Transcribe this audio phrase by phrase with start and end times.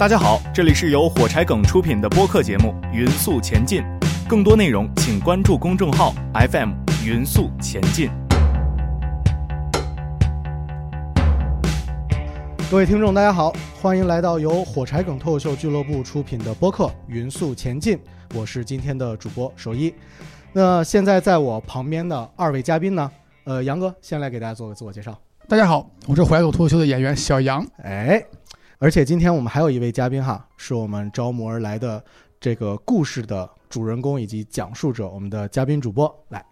[0.00, 3.82] 大家好，这里是由火柴梗出品的播客节目《匀速前进》，
[4.26, 6.70] 更多内容请关注公众号 FM
[7.04, 8.08] 匀速前进。
[12.70, 17.98] 各位听众，大家好，欢迎来到由火柴梗脱口秀俱乐部出品的播客《匀速前进》，
[18.34, 19.94] 我是今天的主播守一。
[20.54, 23.10] 那现在在我旁边的二位嘉宾呢？
[23.44, 25.14] 呃，杨哥先来给大家做个自我介绍。
[25.46, 27.66] 大家好，我是火柴狗脱口秀的演员小杨。
[27.82, 28.22] 哎，
[28.82, 32.02] 而且今天我们还有一位嘉宾哈，是我们招募而来的
[32.40, 36.42] 这个故事的主人公以及讲述者，我们的嘉宾主播来。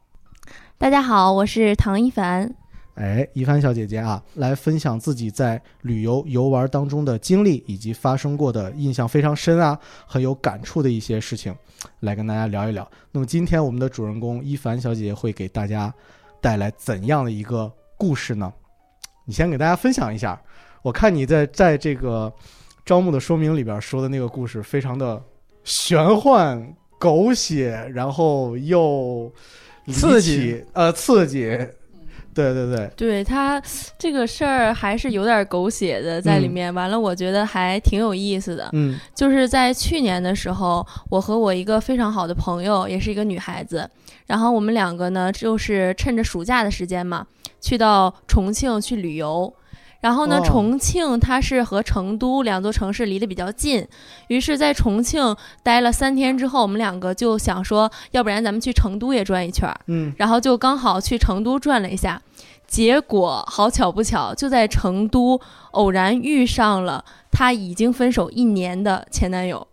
[0.76, 2.54] 大家好，我是唐一凡。
[2.96, 11.56] 哎，一凡小姐姐啊，来分享自己在旅游游玩当中的经历，以及发生过的印象非常深啊，很有感触的一些事情，
[12.00, 12.86] 来跟大家聊一聊。
[13.10, 15.90] 那么今天我们的主人公一凡小姐姐会给大家
[16.42, 18.52] 带来怎样的一个故事呢？
[19.24, 20.38] 你先给大家分享一下。
[20.82, 22.32] 我看你在在这个
[22.84, 25.22] 招募的说明里边说的那个故事，非常的
[25.64, 29.30] 玄幻、狗血，然后又
[29.92, 31.58] 刺激，呃，刺激。
[32.34, 33.60] 对对对，对他
[33.98, 38.68] 这个事儿还是有点狗血的在里面，完了我觉得还挺有意思的。
[38.74, 43.90] 嗯就是在去年的时候，我和我一个非常好的朋友，也是一个女孩子，
[44.26, 47.26] 然后我们两个呢，就是趁着暑假的时间嘛，
[47.60, 49.52] 去到重庆去旅游。
[50.00, 53.86] 然后呢，哦重庆它是和成都两座城市离得比较近，
[54.28, 59.76] 于是，在重庆待了三天之后，我们两个就想说，要不然咱们去成都也转一圈儿。
[59.86, 62.22] 嗯，然后就刚好去成都转了一下，
[62.66, 65.40] 结果好巧不巧，就在成都
[65.72, 69.66] 偶然遇上了他已经分手一年的前男友。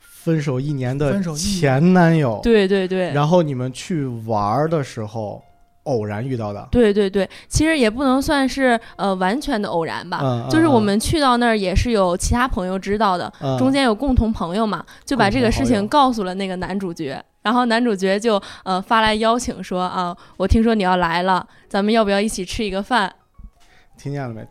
[0.00, 5.42] 分手一年的前男友，对对对，然后你们去玩儿的时候
[5.88, 10.20] 偶然遇到的，对对对，其实也不能算是呃完全的偶然吧。
[10.22, 13.56] 嗯，就是我嗯们去到那儿也是有其他朋友知道的，嗯。
[13.58, 23.12] 中间有共同朋友嘛，就把这个事情告诉了那个男主角，然后男主角就呃发来邀请说啊，我听说你要来了，咱们要不要一起吃一个饭？
[23.96, 24.46] 听见了没？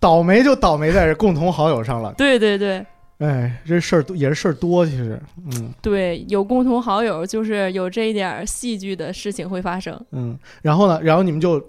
[0.00, 2.84] 倒霉就倒霉在这共同好友上了，对对对，
[3.18, 5.20] 哎，这事儿多也是事儿多，其实，
[5.52, 10.00] 嗯对，有共同好友，就是有这一点儿戏剧的事情会发生。
[10.12, 11.60] 嗯，然后呢，然后你们就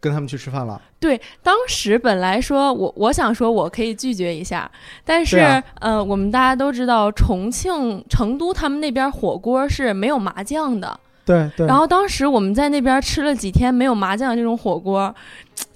[0.00, 4.68] 跟他们去吃饭了，对，当时本来说我我想说我可以拒绝一下，
[5.04, 5.38] 但是、
[5.80, 15.14] 呃，我们大家都知道重庆、成都他们那边火锅是没有麻酱的，对对，然后当时我们在那边吃了几天没有麻酱这种火锅。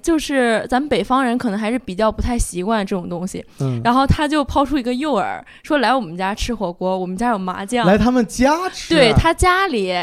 [0.02, 7.86] 就是咱们北方人可能还是比较不太习惯这种东西，嗯，然后他就抛出一个诱饵，说来我们家吃火锅，我们家有麻酱。
[7.86, 9.94] 来他们家吃，对他家里，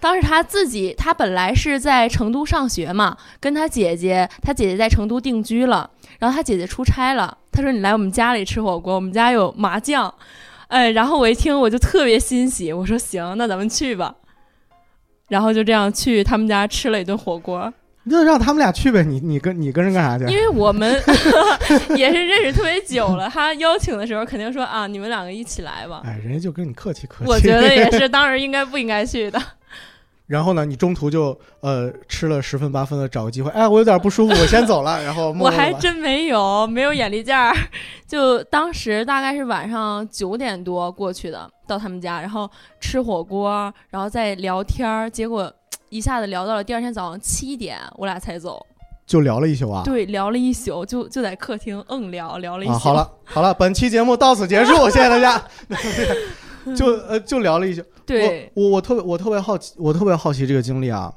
[0.00, 10.12] 当时他自己，他本来是在成都上学嘛，跟他姐姐，他姐姐在成都定居了，然后他姐姐出差了，他说你来我们家里吃火锅，我们家有麻酱，
[10.68, 14.14] 哎，然后我一听我就特别欣喜，我说行，那咱们去吧，
[15.28, 17.72] 然后就这样去他们家吃了一顿火锅，
[18.04, 20.32] 那让他们俩去呗，你你跟你跟人干啥去？
[20.32, 20.92] 因为我们
[21.96, 26.02] 也是认识特别久了，他邀请的时候肯定说啊，你们两个一起来吧。
[26.04, 27.30] 哎，人家就跟你客气客气。
[27.30, 29.40] 我觉得也是， 当时应该不应该去的。
[30.26, 35.02] 然后呢，你中途就呃吃了十分八分的找个机会，哎，我有点不舒服，我先走了。
[35.04, 37.54] 然后我还真没有，没有眼力见儿。
[38.06, 45.52] 就当时大概是晚上九点多过去的，到他们家，然后吃火锅，然后再聊天儿，结果
[45.92, 48.64] 一下子聊到了第二天早上七点，我俩才走。
[49.06, 49.82] 就聊了一宿啊。
[49.84, 52.72] 对，聊了一宿，就就在客厅硬聊，聊了一宿。
[52.72, 55.44] 啊，好了好了，本期节目到此结束，谢谢大家。
[56.74, 61.12] 就呃就聊了一宿，对，我我我特别我特别好奇，我特别好奇这个经历啊。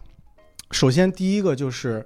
[0.72, 2.06] 首先第一个就是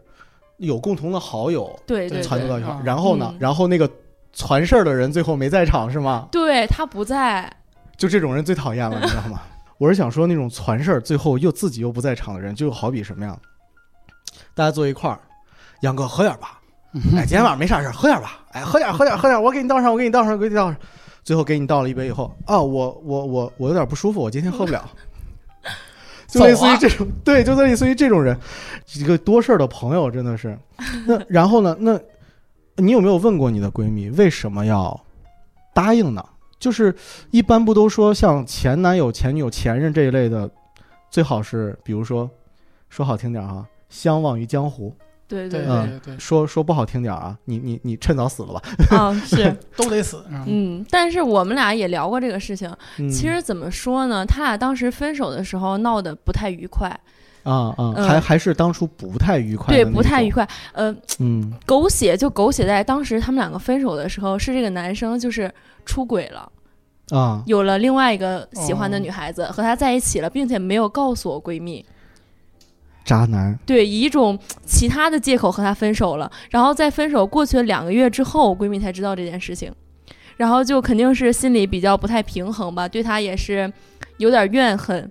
[0.57, 3.89] 有共同的好友对对对传到一块儿啊，然后呢嗯，然后那个
[4.31, 6.27] 传事儿的人最后没在场是吗？
[6.31, 7.51] 对，他不在。
[7.97, 9.41] 就这种人最讨厌了，你知道吗？
[9.79, 13.35] 我是想说那种传事儿最后又自己又不在场的人，就好比什么呀？
[14.53, 15.19] 大家坐一块儿，
[15.81, 16.59] 杨哥喝点吧，
[17.15, 20.77] 哎，今天晚上没啥事儿，喝点吧，哎，喝点喝点喝点，我给你倒上，我给你倒上，我给你倒上。
[21.23, 24.89] 最后给你倒了一杯以后，啊，我我我我有点不舒服，我今天喝不了。
[26.27, 28.37] 就类似于这种，对，就类似于这种人，
[28.95, 30.57] 一个多事儿的朋友真的是。
[31.07, 31.75] 那 然后呢？
[31.79, 31.99] 那
[32.75, 34.99] 你有没有问过你的闺蜜为什么要
[35.73, 36.23] 答应呢？
[36.59, 36.93] 就是
[37.31, 40.49] 一般不都说像前男友、前女友、前任这一类的，
[41.09, 42.29] 最好是比如说
[42.89, 44.91] 说好听点儿哈，相忘于江湖；
[45.27, 48.61] 对对对嗯对对，说说不好听点儿啊，你你你趁早死了吧。
[48.91, 50.23] 啊， 是， 都得死。
[50.29, 50.43] 嗯。
[50.47, 52.69] 嗯，但是我们俩也聊过这个事情。
[52.97, 56.89] 嗯、其实怎么说呢，他俩当时分手的时候闹得不太愉快，
[57.43, 60.47] 啊啊，嗯还还是当初不太愉快对，不太愉快。
[60.73, 61.53] 呃，嗯。
[61.65, 65.51] 狗血就狗血在当时他们两个分手的时候，是这个男生就是
[65.89, 66.51] 出轨了，
[67.09, 71.83] 啊有了另外一个喜欢的哦女孩子、和她在一起了，并且没有告诉我闺蜜。
[73.03, 79.73] 渣男，对，以一种其他的借口和她分手了，然后在分手过去了两个月之后，闺蜜才知道这件事情，
[80.37, 83.71] 然后就肯定是心里比较不太平衡吧，对她也是
[84.17, 85.09] 有点怨恨。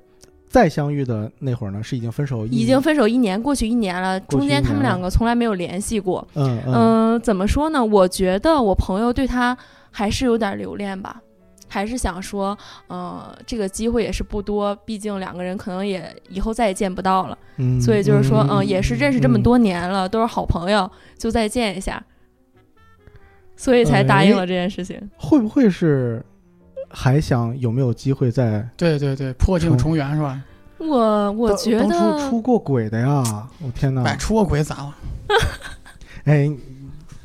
[0.48, 6.26] 再相遇的那会儿呢，是已经分手一已经分手一年，过去一年了，中间他们两个从来没有联系过。
[6.34, 7.84] 嗯嗯嗯、怎么说呢？
[7.84, 9.56] 我觉得我朋友对他
[9.90, 11.20] 还是有点留恋吧，
[11.68, 12.56] 还是想说，
[12.86, 17.38] 呃，这个机会也是不多，毕竟两个人可能也以后再也见不到了。
[17.56, 22.02] 嗯，所以就是说，嗯、嗯，也是认识这么嗯多年了，都是好朋友，就再见一下，
[23.56, 25.00] 所以才答应了这件事情。
[25.16, 26.24] 会不会是
[26.88, 28.66] 还想有没有机会再？
[28.76, 30.40] 对对对，破镜重圆是吧？
[30.78, 33.48] 我我当当初觉得出过轨的呀！
[33.60, 34.04] 我天哪！
[34.04, 34.96] 哎，出过轨咋了？
[36.22, 36.48] 哎，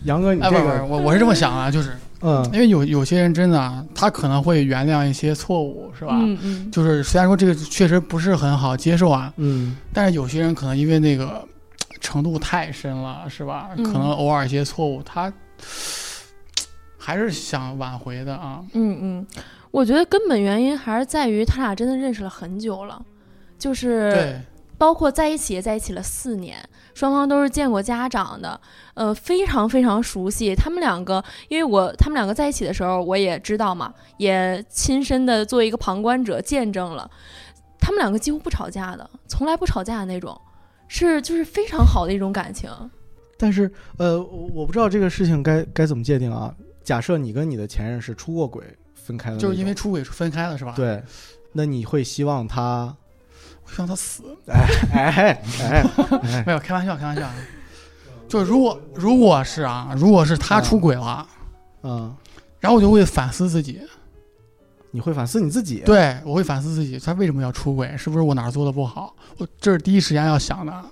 [0.06, 1.92] 杨哥，你哎，这不是不是，个，我我是这么想啊，就是
[2.24, 6.14] 嗯因为有有些人真的啊，他可能会原谅一些错误，是吧？
[6.22, 11.46] 嗯嗯，就是虽然说这个确实不是很好接受啊，嗯但是有些人可能因为那个
[12.00, 13.70] 程度太深了，是吧？
[13.76, 15.32] 嗯可能偶尔一些错误，他
[16.98, 18.62] 还是想挽回的啊。
[18.74, 19.28] 嗯嗯，
[19.72, 23.02] 我觉得根本原因还是在于他俩真的认识了很久了，
[23.60, 24.42] 就是对，
[24.84, 26.58] 包括在一起也在一起了四年，
[26.94, 28.60] 双方都是见过家长的，
[28.96, 30.54] 呃，非常非常熟悉。
[30.54, 37.10] 他们两个，因为我他们两个在一起的时候，我也知道嘛，也亲身的作为一个旁观者见证了，
[37.80, 40.38] 他们两个几乎不吵架的，从来不吵架的那种，
[40.90, 42.70] 是就是非常好的一种感情。
[43.38, 46.54] 但是呃，我我不知道这个事情该该怎么界定啊。
[46.84, 51.02] 假设你跟你的前任是出过轨分开的，就是因为出轨分开了，是吧？，对，
[51.54, 52.94] 那你会希望他
[53.66, 54.24] 我希望他死。
[54.48, 55.86] 哎哎哎
[56.22, 57.26] 哎没有，开玩笑，开玩笑。
[57.26, 57.34] 啊。
[58.28, 61.28] 就如果如果是啊，如果是他出轨了，
[61.84, 62.16] 嗯，
[62.60, 63.80] 然后我就会反思自己，
[64.90, 65.84] 你会反思你自己。
[65.86, 67.96] 对我会反思自己，他为什么要出轨？
[67.96, 69.16] 是不是我哪儿做的不好？
[69.38, 70.84] 我这是第一时间要想的，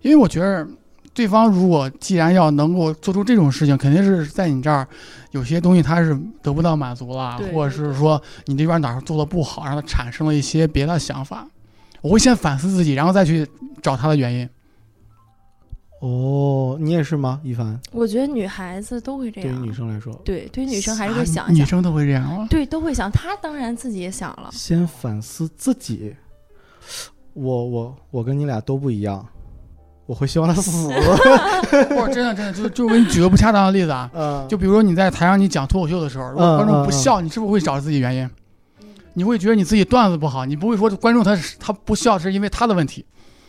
[0.00, 0.66] 因为我觉得
[1.12, 4.88] 对方如果既然要能够做出这种事情，肯定是在你这儿
[5.32, 11.46] 有些东西他是得不到满足了，或者是说你这边哪儿做的不好，让他产生了一些别的想法。
[12.04, 13.48] 我会先反思自己，然后再去
[13.80, 14.46] 找他的原因。
[16.02, 17.40] 哦，你也是吗？
[17.42, 22.46] 一凡，我觉得女孩子都会这样对于，女生来说，对对于女生还是啊会想一想，女生都会这样吗？
[22.50, 23.10] 对都会想。
[23.10, 26.14] 她当然自己也想了，先反思自己。
[27.32, 29.26] 我我我跟你俩都不一样，
[30.04, 30.88] 我会希望他死。
[31.88, 38.30] 不是真的真的，就就给你举个不恰当的例子啊，嗯，就比如说你在台上你讲脱口秀的时候，如果嗯观众不嗯笑，你是不是会找自己原因？
[39.14, 43.04] 你会觉得你自己段子不好，你不会说观众他是他不笑是因为他的问题，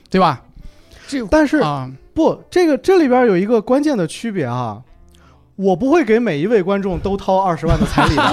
[0.10, 0.44] 对吧？
[1.08, 4.82] 这但是啊，不，这个这里边有一个关键的区别啊，
[5.56, 8.24] 我不会给每一位观众都掏二十万的彩礼的。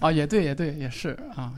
[0.00, 1.52] 啊，也对，也对，也是啊，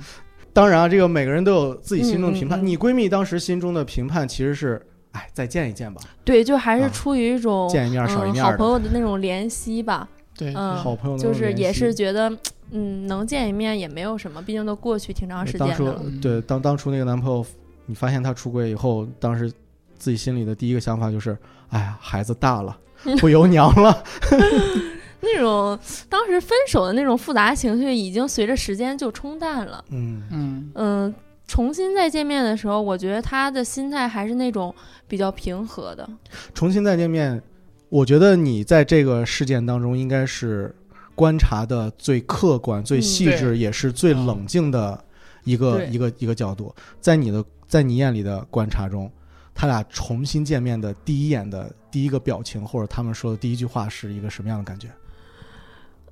[0.52, 2.58] 当然啊，这个每个人都有自己心中的评判。
[2.58, 8.50] 嗯嗯嗯你闺蜜当时心中的评判其实是，哎，再见一见吧，对，就还是啊出于一种、见一面少一嗯面的。
[8.50, 10.08] 好朋友的那种怜惜吧。
[10.37, 12.31] 对，嗯好朋友就是也是觉得，
[12.72, 16.02] 嗯，能见一面也没有什么，毕竟都过去挺长时间当初的了。
[16.05, 17.44] 嗯对当当初那个男朋友，
[17.87, 19.50] 你发现他出轨以后，当时
[19.99, 21.37] 自己心里的第一个想法就是，
[21.70, 22.76] 哎呀，孩子大了，
[23.20, 24.02] 不由娘了。
[25.23, 25.78] 那种
[26.09, 29.85] 当时分手的那种复杂情绪，已经随着时间就冲淡了。
[29.90, 31.14] 嗯嗯，嗯，
[31.47, 34.75] 重新再见面的时候，我觉得他的心态还是那种
[35.06, 36.09] 比较平和的。
[36.54, 37.42] 重新再见面，
[37.90, 40.75] 我觉得你在这个事件当中应该是
[41.20, 45.04] 观察的最客观、最细致，对也是最冷静的
[45.44, 46.74] 一个对一个一个角度。
[46.98, 49.10] 在你的在你眼里的观察中，
[49.54, 54.88] 他俩重新见面的第一眼的第一个表情，或者他们说的第一句话是一个什么样的感觉？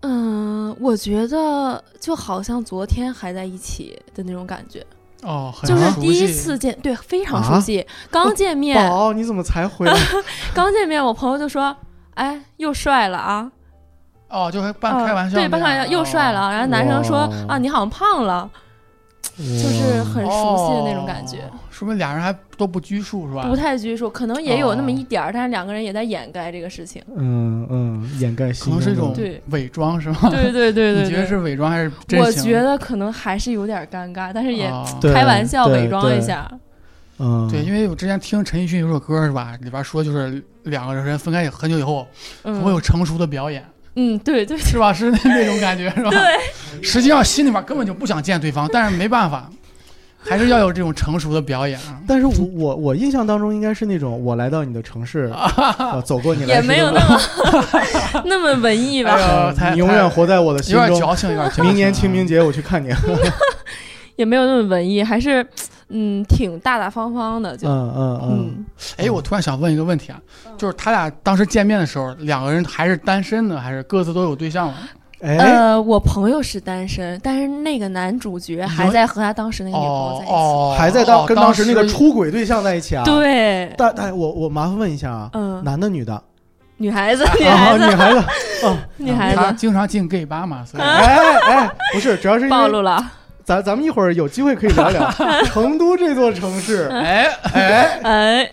[0.02, 4.86] 嗯，我觉得就好像昨天还在一起的那种感觉，
[5.22, 7.84] 哦，很就是第一次见，对，非常啊熟悉。
[8.10, 9.94] 刚见面，宝，你怎么才回来？
[10.54, 11.76] 刚见面，我朋友就说
[12.14, 13.50] ：“哎，又帅了啊！”
[14.28, 16.50] 哦，就还半啊开玩笑对，半开玩笑又帅了。
[16.50, 17.18] 然后男生说
[17.48, 18.48] ：“啊，你好像胖了。”
[19.36, 23.46] 就是很熟悉的那种感觉，哦说明俩人还都不拘束是吧？
[23.46, 27.00] 不太拘束，可能也有那么哦一点儿，但是两个人也在掩盖这个事情。
[27.14, 30.18] 嗯嗯，掩盖可能是一种对伪装是吗？
[30.30, 32.30] 对 对对对你觉得，是伪装还是真我？
[32.32, 34.68] 觉得可能还是有点尴尬，但是也
[35.14, 36.50] 开玩笑伪装一下。
[37.20, 42.06] 嗯对，因为我之前听陈奕迅有首歌是吧，里边说就是两个人分开很久以后
[42.42, 43.68] 嗯，会有成熟的表演，嗯，
[44.24, 44.92] 对对是吧？
[44.92, 46.10] 是那那种感觉 是吧？
[46.10, 49.50] 对，实际上心里面根本就不想见对方，但是没办法，
[50.20, 51.98] 还是要有这种成熟的表演啊。
[52.06, 57.20] 但是我我我印象当中应该是那种我来到你的城市，啊 走过你来也没有那么
[58.24, 60.82] 那么文艺吧，哎你永远活在我的心中。
[60.82, 61.64] 有点矫情，有点矫情。
[61.64, 62.88] 明年清明节我去看你。
[64.16, 65.46] 也没有那么文艺，还是
[65.90, 68.66] 嗯挺大大方方的，就嗯嗯嗯，嗯
[68.96, 70.20] 哎，我突然想问一个问题啊，
[70.56, 74.74] 就是他俩当时见面的时候，两个人还是单身呢，还是各自都有对象了？
[75.20, 80.32] 哎，呃，我朋友是单身，但是那个男主角还在和他当时那个女朋友在一起。
[80.32, 83.02] 哦，还在当哦跟当时那个出轨对象在一起啊？。
[83.04, 86.22] 对，但但我我麻烦问一下啊，嗯，男的女的？
[86.76, 88.24] 女孩子，女啊，孩子，女孩子。
[88.62, 91.16] 哦，女孩他子，经常进 gay 吧嘛，所以哎
[91.48, 93.04] 哎，不是，主要是暴露了。
[93.48, 95.10] 咱咱们一会儿有机会可以聊聊
[95.48, 97.24] 成都这座城市， 哎
[97.54, 98.50] 哎，哎，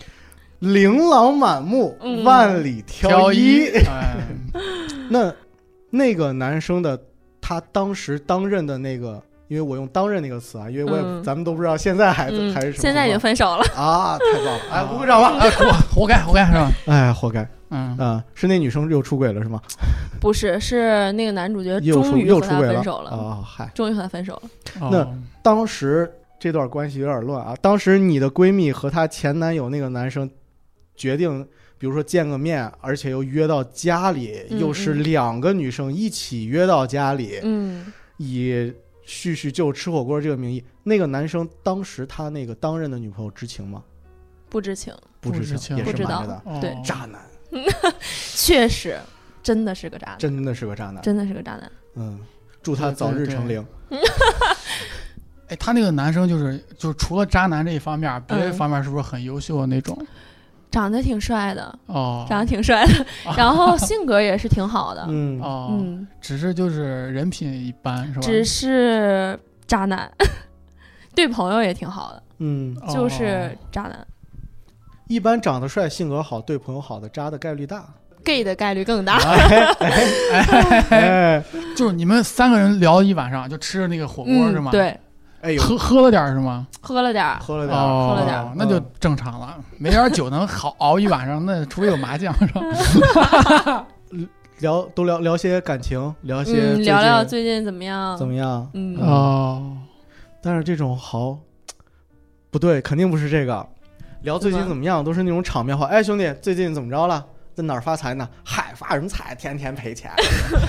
[0.60, 3.66] 琳琅满目，嗯万里挑一。
[3.86, 4.16] 哎，
[5.10, 5.30] 那
[5.90, 6.98] 那个男生的
[7.42, 13.64] 他当时当任的那个，因为我用“当任”那个词啊，因为我也、嗯咱们都不知道现在孩子、嗯还是什么情况，现在已经分手了。
[13.76, 14.60] 啊，太棒了！
[14.72, 15.36] 哎，鼓鼓掌吧！
[15.40, 16.72] 哎，活活该活该是吧？
[16.86, 19.60] 哎，活该嗯，啊、是那女生又出轨了是吗？
[20.20, 23.42] 不是，是那个男主角 又出终于和他又出轨分手了，啊！
[23.44, 24.50] 嗨，终于和他分手了。
[24.90, 27.56] 那哦当时这段关系有点乱啊。
[27.60, 30.30] 当时你的闺蜜和她前男友那个男生
[30.94, 31.46] 决定，
[31.78, 38.72] 比如说见个面，而且又约到家里，嗯又是两个女生一起约到家里，嗯，以
[39.04, 43.82] 叙叙旧吃火锅这个名义，那个男生当时他那个当任的女朋友知情吗？
[44.48, 46.42] 不知情，不知情也不知道是瞒着的。
[46.44, 47.20] 哦对渣男，
[48.34, 48.98] 确实，
[49.42, 51.02] 真的是个渣男，真的是个渣男。
[51.02, 51.70] 真的是个渣男。
[51.94, 52.20] 嗯，
[52.62, 53.64] 祝他早日成灵。
[55.48, 59.96] 哎，他那个男生就是就是除了渣男这一方面，别的嗯方面是不是很优秀的那种？
[60.68, 63.06] 长得挺帅的，哦，长得挺帅的，
[63.38, 65.06] 然后性格也是挺好的。
[65.08, 68.20] 嗯，哦，嗯，只是就是人品一般是吧？
[68.20, 70.10] 只是渣男，
[71.14, 74.06] 对朋友也挺好的，嗯，哦就是渣男。
[75.08, 77.84] 一般长得帅、性格好、对朋友好的渣的概率大。
[78.24, 79.18] gay 的概率更大。
[79.18, 81.44] 哎哎哎
[81.76, 84.70] 就是你们三个人聊一晚上，就吃着那个火锅是吗？
[84.70, 85.00] 嗯，，对，
[85.42, 86.66] 哎呦，喝喝了点儿是吗？
[86.80, 89.56] 喝了点儿，喝了点儿，哦，喝了点儿那就正常了。
[89.78, 93.86] 没点酒能好熬一晚上，那除非有麻将是吧？
[94.58, 98.16] 聊都聊聊些感情，聊些嗯，聊聊最近怎么样？
[98.18, 98.68] 怎么样。
[98.74, 99.76] 嗯，哦，
[100.42, 101.38] 但是这种好
[102.50, 103.64] 不对，肯定不是这个。
[104.26, 105.86] 聊最近怎么样，都是那种场面话。
[105.86, 107.24] 哎，兄弟，最近怎么着了？
[107.54, 108.28] 在哪儿发财呢？
[108.44, 109.36] 嗨，发什么财？
[109.36, 110.10] 天天赔钱。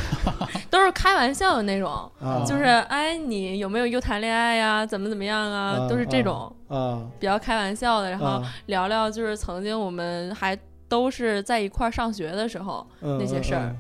[0.70, 1.90] 都是开玩笑的那种，
[2.22, 4.86] 啊，就是哎，你有没有又谈恋爱呀？
[4.86, 5.72] 怎么怎么样啊？
[5.82, 10.56] 啊都是这种啊比较开玩笑的，然后啊聊聊就是曾经我们还
[10.88, 13.62] 都是在一块儿上学的时候，嗯那些事儿。
[13.62, 13.78] 嗯嗯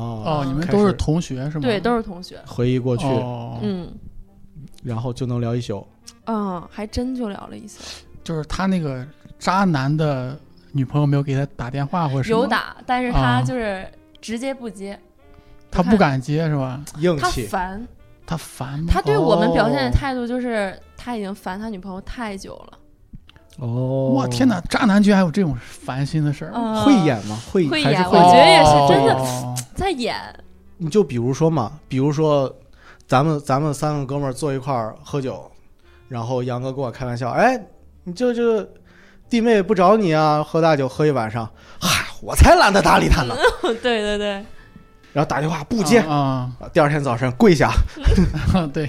[0.00, 1.62] 哦哦，你们都是同学是吗？
[1.62, 2.38] 对，都是同学。
[2.46, 3.92] 回忆过去，哦，嗯
[4.84, 5.84] 然后就能聊一宿。
[6.26, 9.06] 嗯，还真就聊了一次，就是他那个
[9.38, 10.38] 渣男的
[10.72, 13.86] 女朋友没有给他打电话或者什么，有，打，但是啊他就是
[14.20, 14.98] 直接不接，
[15.70, 16.80] 他不敢接是吧？
[16.98, 17.86] 硬气，烦，
[18.26, 18.86] 他烦吗？
[18.88, 22.78] 他对我们表现的哦态度就是他已经烦他女朋友太久了。
[23.58, 27.38] 哦哇天哪，渣男居然还有这种烦心的事儿，嗯会演吗？
[27.52, 30.16] 会会演还是会我觉得也是真的哦 在演，
[30.78, 32.50] 你就比如说嘛，比如说
[33.06, 35.50] 咱们咱们三个哥们儿坐一块儿喝酒，
[36.08, 37.62] 然后杨哥跟我开玩笑，哎，
[38.04, 38.66] 你就就
[39.28, 41.48] 弟妹不找你啊，喝大酒喝一晚上，
[41.80, 43.34] 嗨，我才懒得搭理他呢。
[43.62, 44.28] 对对对，
[45.12, 47.70] 然后打电话不接，啊，第二天早上跪下，
[48.54, 48.88] 啊对，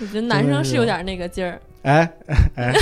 [0.00, 1.60] 我觉得男生是有点那个劲儿。
[1.82, 2.10] 哎
[2.56, 2.72] 哎，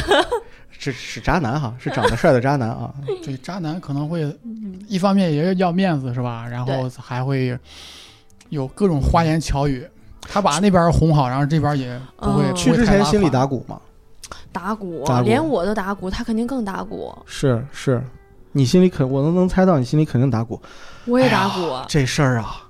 [0.71, 2.95] 是是渣男哈，是长得帅的渣男啊。
[3.25, 6.47] 对，渣男可能会嗯一方面也是要面子是吧？
[6.49, 7.59] 然后还会
[8.51, 9.85] 有各种花言巧语，
[10.23, 12.45] 他把那边哄好，然后这边也不会。
[12.45, 13.81] 嗯不去之前心里打鼓嘛，
[14.53, 17.13] 打鼓打鼓连我都打鼓，他肯定更打鼓。
[17.27, 18.03] 是是，
[18.53, 20.61] 你心里肯我都能猜到你心里肯定打鼓。
[21.07, 22.63] 我也打鼓，这事儿啊，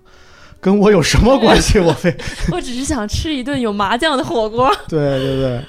[0.60, 1.78] 跟我有什么关系？
[1.82, 2.16] 我非
[2.52, 4.70] 我只是想吃一顿有麻酱的火锅。
[4.88, 5.64] 对对对。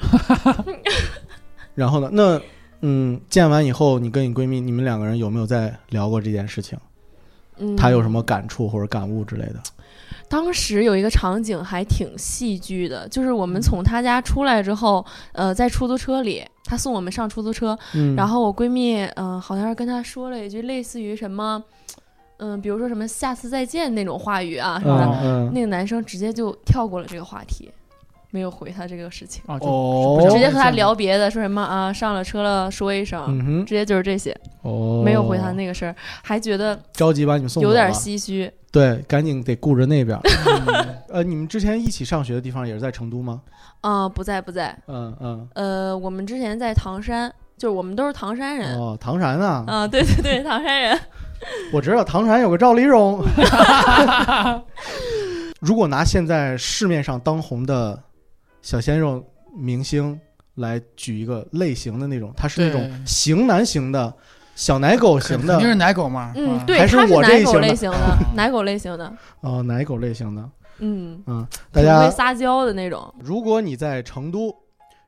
[1.75, 2.09] 然后呢？
[2.11, 2.39] 那
[2.81, 6.77] 嗯，见完以后，你跟你闺蜜，你们两个人有没有在聊过这件事情？
[7.57, 9.59] 嗯，她有什么感触或者感悟之类的？
[10.33, 21.63] 当时有一个场景还挺戏剧的，就是我们从他家出来之后，呃，在出租车里，他送我们上出租车，嗯，然后我闺蜜，嗯、好像是跟他说了一句类似于什么，
[22.37, 27.71] 嗯、比如说什么下次再见那种话语啊什么的，嗯嗯，那个男生直接就跳过了这个话题，
[28.33, 38.51] 没有回他这个事情，啊，就哦直接和他聊别的，说什么啊上了车了说一声，嗯哼，直接就是这些，哦，没有回他那个事儿，还觉得着急把你们送走有点了唏嘘。
[38.71, 40.19] 对，赶紧得顾着那边。
[40.67, 43.39] 嗯呃，你们之前一起上学的地方也是在成都吗？
[43.81, 45.47] 啊、不在不在，嗯嗯。
[45.53, 48.75] 呃，我们之前在唐山，就是我们都是唐山人。
[48.79, 50.99] 哦，唐山啊，啊，对对对， 唐山人。
[51.71, 53.23] 我知道唐山有个赵丽蓉。
[55.61, 57.97] 如果拿现在市面上当红的
[58.63, 59.23] 小鲜肉
[59.55, 60.19] 明星
[60.55, 64.11] 来举一个类型的那种，他是那种型男型的、
[64.55, 67.97] 小奶狗型的肯定是奶狗嘛，嗯，对，还是他是奶狗我这一型的类型的，
[68.33, 69.13] 奶狗类型的。
[69.41, 70.49] 哦，奶狗类型的。
[70.79, 73.13] 嗯，嗯，大家会，撒娇的那种。
[73.19, 74.53] 如果你在成都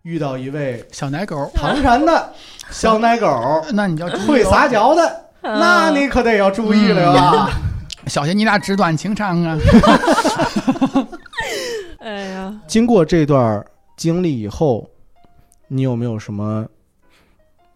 [0.04, 2.34] 遇到一位小奶狗，唐山的
[2.70, 3.28] 小奶狗，
[3.74, 7.50] 那你要注意会哦撒娇的，那嗯你可得要注意了啊！
[8.08, 9.58] 小心你俩纸短情长啊！
[12.06, 13.66] 哎呀，经过这段
[13.98, 14.88] 经历以后，
[15.68, 16.64] 你有没有什么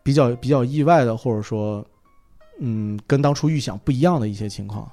[0.04, 1.84] 比较比较意外的，或者说，
[2.60, 4.88] 嗯，跟当初预想不一样的一些情况？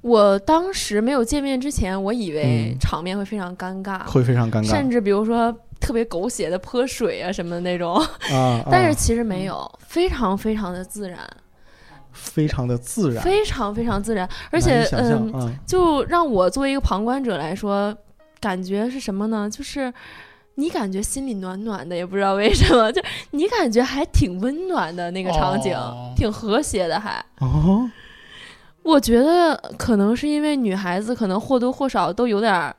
[0.00, 2.78] 我当时没有见面之前，我以为嗯。
[2.80, 4.70] 场面会非常尴尬，会非常尴尬。
[4.70, 7.94] 甚至比如说特别狗血的泼水啊什么的那种，
[8.32, 8.38] 啊！
[8.64, 8.68] 啊。
[8.70, 11.18] 但是其实没有，非常非常的自然，
[12.12, 17.94] 非常的自然，非常非常自然，而且嗯，啊，就让我作为一个旁观者来说，
[18.40, 19.48] 感觉是什么呢？
[19.50, 19.92] 就是
[20.56, 23.02] 你感觉心里暖暖的，也不知道为什么， 就
[23.32, 27.22] 你感觉还挺温暖的那个场景，哦挺和谐的还。
[27.40, 27.90] 哦，
[28.82, 32.74] 我觉得可能是因为女孩子可能或多或少都有点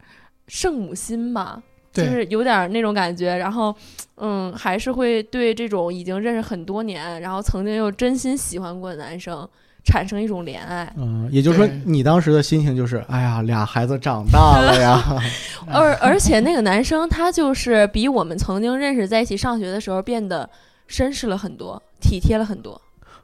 [0.48, 1.62] 圣母心吧，
[1.92, 3.76] 就是有点儿那种感觉，然后，
[4.16, 9.48] 嗯，还是会对这种已经认识很多年，然后曾经又真心喜欢过的男生
[9.88, 10.94] 产生一种怜爱。
[10.98, 15.02] 嗯，也就是说，你当时的心情就是，哎呀，俩孩子长大了呀，
[15.72, 20.48] 而而且那个男生他就是比我们曾经认识在一起上学的时候变得
[20.90, 22.80] 绅士了很多，体贴了很多。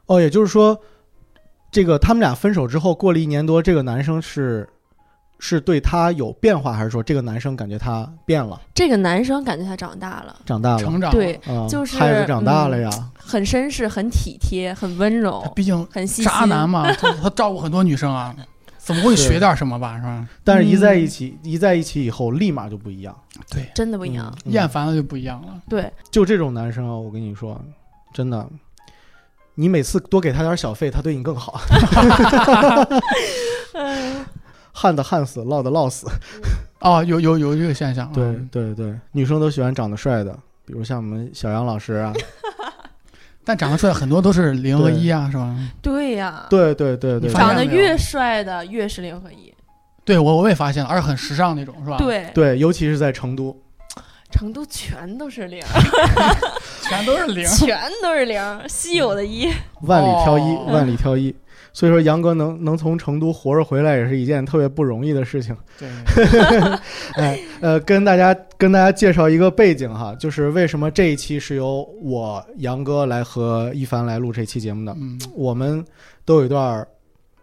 [0.06, 0.80] 哦，也就是说，
[1.70, 4.68] 这个他们俩分手之后，过了一年多，这个男生是
[5.46, 10.78] 是对他有变化，还是说这个男生感觉他变了，这个男生感觉他长大了，长大了？
[10.78, 16.24] 成长对，啊，就是孩子长大了呀，很绅士，很体贴，很温柔他，毕竟很细心。
[16.24, 18.34] 渣男嘛，他他照顾很多女生啊，
[18.78, 19.98] 怎么会学点什么吧？
[19.98, 20.26] 是吧？
[20.42, 23.14] 但是一在嗯一起，一在一起以后，立马就不一样，
[23.50, 24.34] 对，真的不一样。
[24.46, 25.60] 嗯厌烦了就不一样了。
[25.68, 27.60] 对，就这种男生啊，我跟你说，
[28.14, 28.48] 真的，
[29.56, 31.60] 你每次多给他点小费，他对你更好。
[34.74, 36.06] 旱的旱死，涝的涝死。
[36.80, 38.12] 哦，有有有这个现象。
[38.12, 42.12] 对嗯对对，女生都喜欢长得帅的，比如像我们小杨老师啊。
[43.46, 45.54] 但长得帅很多都是零和一啊，是吧？
[45.82, 49.52] 对呀，对对对对长得越帅的越是零和一。
[50.02, 53.54] 对我我也发现了，而且很时尚那种，是吧？，对，对，尤其是在成都，
[54.32, 55.62] 成都全都是零，
[56.82, 57.46] 全都是零。
[57.48, 59.50] 全都是零，稀有的一。
[59.82, 61.34] 万里挑一，哦万里挑一。
[61.74, 65.54] 所以说，杨哥能能从成都活着回来，也是一件特别不容易的事情。
[65.76, 65.88] 对，
[67.20, 74.96] 哎，呃，跟大家跟大家介绍一个背景哈，就是为什么这一期是由我杨哥来和一凡来录这期节目的。
[75.00, 75.84] 嗯，我们
[76.24, 76.86] 都有一段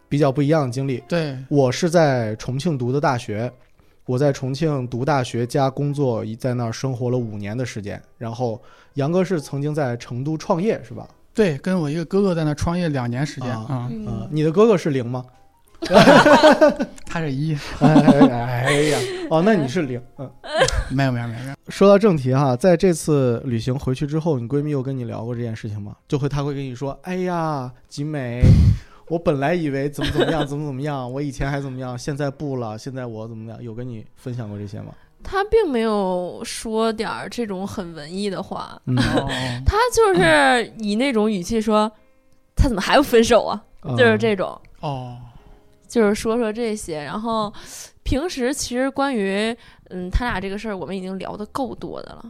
[0.07, 1.03] 比较不一样的经历。
[1.09, 3.51] 对，我是在重庆读的大学，
[4.05, 8.01] 我在重庆读大学加工作，在那儿生活了五年的时间。
[8.17, 8.61] 然后
[8.93, 11.05] 杨哥是曾经在成都创业，是吧？
[11.33, 15.23] 对，跟我一个哥哥在那创业两年时间嗯呃，你的哥哥是零吗？
[17.07, 17.93] 他是一，哎
[18.65, 18.99] 哎呀，
[19.31, 19.99] 哦，那你是零。
[20.19, 20.29] 嗯，
[20.91, 25.95] 没有没有没有没有，说到正题哈，在这次旅行回去之后，你闺蜜有跟你聊过这件事情吗？
[26.07, 28.43] 就会她会跟你说：“哎呀，集美，
[29.07, 34.93] 我本来以为怎么怎么样，怎么怎么样，我以前还怎么样，现在不了，现在我怎么样？”有跟你分享过这些吗？
[35.23, 38.81] 他并没有说点儿这种很文艺的话，
[39.65, 41.91] 他就是以那种语气说
[42.55, 43.61] ：“他怎么还不分手啊？”
[43.97, 44.59] 就是这种。
[44.81, 45.17] 哦，
[45.87, 47.01] 就是说说这些。
[47.03, 47.51] 然后
[48.03, 49.55] 平时其实关于
[49.89, 52.25] 嗯他俩这个事儿，我们已经聊的够多的了。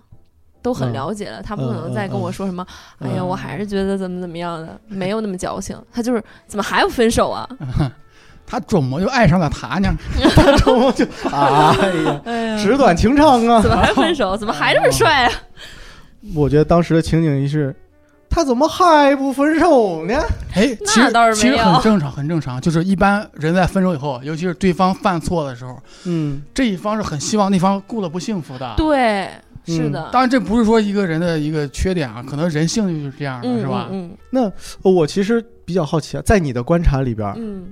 [0.64, 2.64] 都很嗯了解了，他不可能再跟我说什么，
[3.00, 5.76] 嗯哎呀，我还是觉得怎么怎么样的，没有那么矫情。
[5.92, 7.50] 他就是怎么还不分手啊？
[8.52, 9.96] 他怎么就爱上了他呢？
[10.66, 13.72] 怎么就哎呀，哎呀，纸短情长啊怎！
[13.72, 14.36] 么还分手？
[14.36, 15.32] 怎么还这么帅啊？
[16.36, 17.74] 我觉得当时的情景是，
[18.30, 20.20] 他怎么还不分手呢？
[20.54, 22.60] 哎，其实其实很正常，很正常。
[22.60, 28.74] 就是一般人在分手以后，尤其是对方犯错的时候，嗯，这一方是很希望那方过得不幸福的。
[28.76, 29.28] 对，
[29.68, 33.88] 嗯是的，当然，这不是说一个人的一个缺点啊，可能人性就是这样的，嗯是吧？
[33.92, 37.68] 嗯那我其实比较好奇啊，在你的观察里边，嗯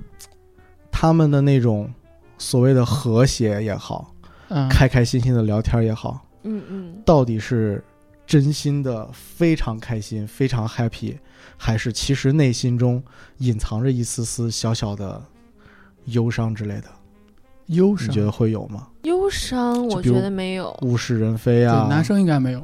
[1.01, 1.89] 他们的那种
[2.37, 4.13] 所谓的和谐也好，
[4.49, 7.81] 嗯，开开心心的聊天也好，嗯嗯，到底是
[8.27, 11.15] 真心的非常开心、非常 happy，
[11.55, 13.01] 还是其实内心中
[13.37, 15.23] 隐藏着一丝丝小小的
[16.07, 16.89] 忧伤之类的？
[17.67, 18.89] 忧伤，你觉得会有吗？
[19.03, 22.61] 忧伤我觉得没有，物是人非对啊，男生应该没有，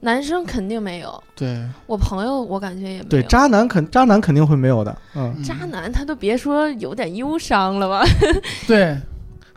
[0.00, 3.04] 男生肯定没有，对，我朋友我感觉也没有。
[3.04, 8.02] 对渣男肯渣男肯定会没有的，嗯，嗯渣男他都别说有点忧伤了吧，
[8.66, 8.96] 对，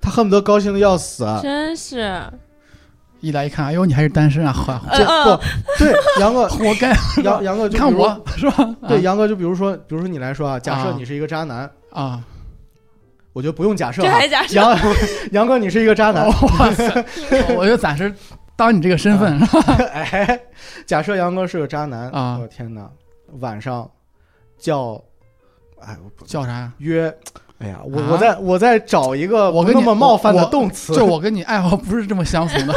[0.01, 1.23] 他恨不得高兴的要死。
[1.23, 1.39] 啊。
[1.41, 2.21] 真是。
[3.21, 5.43] 一来一看，哎呦，你还是单身啊，坏坏，这嗯不
[5.79, 8.75] 对，杨哥， 活该，杨杨哥，就看我是吧？
[8.85, 8.99] 对，啊。
[9.01, 12.21] 杨哥，就比如说，比如说你来说啊，假设啊你是一个渣男，啊，
[13.31, 14.55] 我觉得不用假设啊这还，假设？
[14.55, 14.77] 杨
[15.31, 17.05] 杨哥，你是一个渣男，哇塞，
[17.55, 18.13] 我就暂时
[18.55, 19.39] 当你这个身份？
[19.91, 20.39] 哎，
[20.85, 22.37] 假设杨哥是个渣男啊。
[22.41, 22.89] 我天哪，
[23.39, 23.89] 晚上
[24.57, 25.01] 叫，
[25.79, 26.51] 哎，叫啥？
[26.51, 26.73] 呀？
[26.77, 27.15] 约，
[27.59, 28.07] 哎呀，我啊？
[28.11, 30.93] 我在我在找一个我跟你么冒犯的动词。
[30.93, 31.05] 就。
[31.05, 32.73] 我跟你爱好不是这么相同的，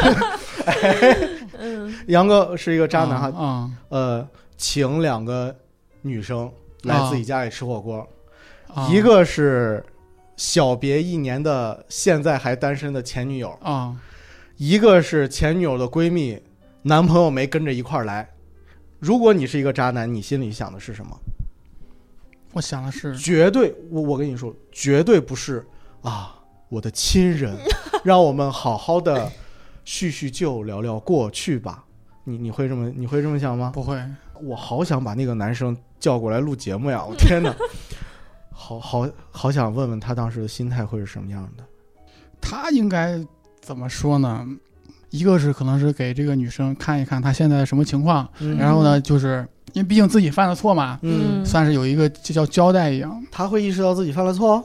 [1.59, 5.55] 嗯， 杨哥是一个渣男哈，啊，呃，请两个
[6.03, 6.51] 女生
[6.83, 8.07] 来自己家里吃火锅，
[8.75, 8.89] 啊。
[8.89, 9.85] 一个是
[10.37, 13.95] 小别一年的现在还单身的前女友，啊，
[14.57, 16.41] 一个是前女友的闺蜜，
[16.83, 18.29] 男朋友没跟着一块儿来。
[18.99, 21.15] 如果你是一个渣男，你心里想的是什么？
[22.53, 25.67] 我想的是，绝对，我我跟你说，绝对不是
[26.01, 26.35] 啊，
[26.71, 27.55] 我的亲人，
[28.03, 29.31] 让我们好好的
[29.85, 31.85] 叙叙旧，聊聊过去吧。
[32.25, 33.71] 你你会这么你会这么想吗？
[33.75, 34.03] 不会，
[34.43, 37.05] 我好想把那个男生叫过来录节目呀！
[37.05, 37.55] 我天哪，
[38.51, 41.65] 好好好想问问他当时的心态会是什么样的。
[42.41, 43.23] 他应该
[43.67, 44.47] 怎么说呢？
[45.11, 48.57] 一个是可能是给这个女生看一看她现在什么情况，嗯。
[48.57, 51.45] 然后呢，就是因为毕竟自己犯了错嘛，嗯，嗯。
[51.45, 53.21] 算是有一个就叫交代一样。
[53.33, 54.65] 他会意识到自己犯了错？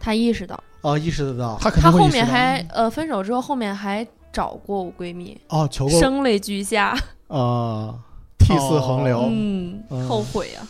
[0.00, 1.56] 他意识到，哦，意识得到。
[1.60, 2.24] 他肯他后定会意识到。
[2.24, 6.00] 面还呃分手之后，后面还找过我闺蜜，哦，求过。
[6.00, 6.96] 声泪俱下，
[7.28, 7.94] 啊，
[8.36, 10.66] 涕泗横流，嗯嗯，后悔啊，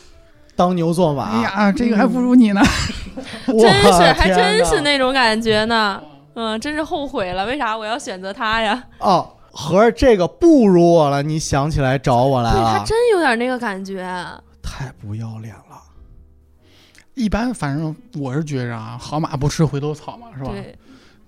[0.55, 1.38] 当牛做马。
[1.38, 2.61] 哎呀，这个还不如你呢。
[3.47, 6.03] 哇， 真是还真是那种感觉呢，
[6.40, 8.83] 嗯，真是后悔了，为啥我要选择他呀？
[9.00, 14.03] 哦，合着这个不如我了，你想起来找我来对他，真有点那个感觉，
[14.62, 15.79] 太不要脸了。
[17.12, 20.50] 一般反正我是觉着啊，好马不吃回头草嘛，是吧？
[20.50, 20.74] 对，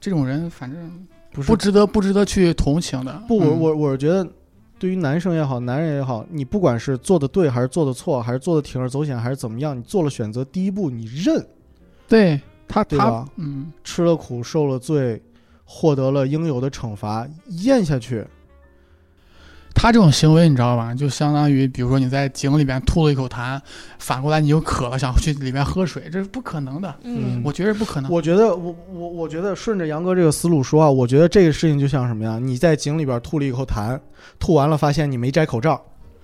[0.00, 3.12] 这种人反正不是不值得不值得去同情的。
[3.28, 4.26] 不，我嗯我我是觉得，
[4.78, 11.44] 对于男生也好，男人也好，你不管是做的对还是做的错，还是做的铤而走险还是怎么样，你做了选择，第一步你认，
[12.08, 15.22] 对他他对吧嗯，吃了苦，受了罪，
[15.64, 18.24] 获得了应有的惩罚，咽下去。
[19.74, 20.94] 他这种行为你知道吧？
[20.94, 23.58] 就相当于比如说你在井里边吐了一口痰，
[23.98, 26.94] 反过来你又渴了，想去里面喝水，这是不可能的。
[27.02, 28.10] 嗯我觉得不可能。
[28.10, 32.38] 我觉得，我我我觉得顺着杨哥这个思路说啊，我觉得这个事情就像什么呀？
[32.38, 33.98] 你在井里边吐了一口痰，
[34.38, 35.82] 吐完了发现你没摘口罩，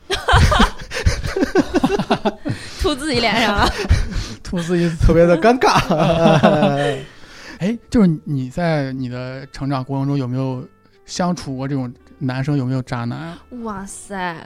[2.80, 3.68] 吐自己脸上了，
[4.48, 5.78] 吐自己特别的尴尬。
[7.60, 10.66] 哎，就是你在你的成长过程中有没有
[11.04, 12.56] 相处过这种男生？
[12.56, 13.38] 有没有渣男啊？
[13.62, 14.36] 哇塞！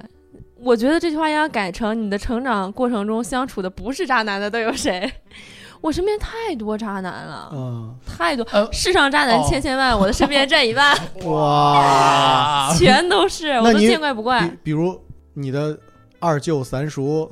[0.59, 5.13] 我觉得这句话应该改成你的成长过程中相处的不是渣男的都有谁？
[5.81, 8.47] 我身边太多渣男了，嗯，太多。
[8.53, 14.59] 呃，世上渣男哦千千万，我的身边占一半，哇， 全都是，我都见怪不怪比。
[14.65, 14.99] 比如
[15.35, 15.79] 你的
[16.21, 17.29] 二舅、三叔，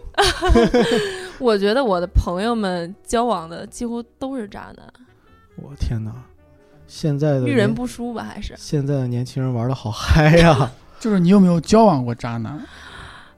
[1.40, 4.87] 我觉得我的朋友们交往的几乎都是渣男，
[5.57, 6.12] 我天哪！
[6.87, 8.24] 现在的遇人不淑吧？
[8.24, 12.61] 还是现在的年轻人玩的好嗨呀、 就是你有没有交往过渣男？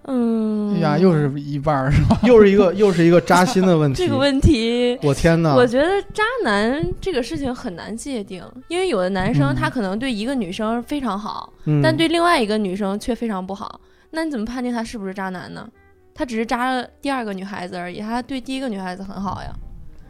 [0.04, 2.18] 嗯，哎呀，又是一半儿是吧？
[2.26, 3.98] 又是一个又是一个扎心的问题。
[4.02, 4.98] 这个问题。
[5.02, 5.54] 我天哪！
[5.54, 15.68] 我觉得渣男这个事情很难界定，因为有的男生嗯他可能对一个女生非常好，嗯但对另外一个女生却非常不好，那你怎么判定他是不是渣男呢？
[16.14, 19.52] 他只是渣了第二个女孩子而已，他对第一个女孩子很好呀。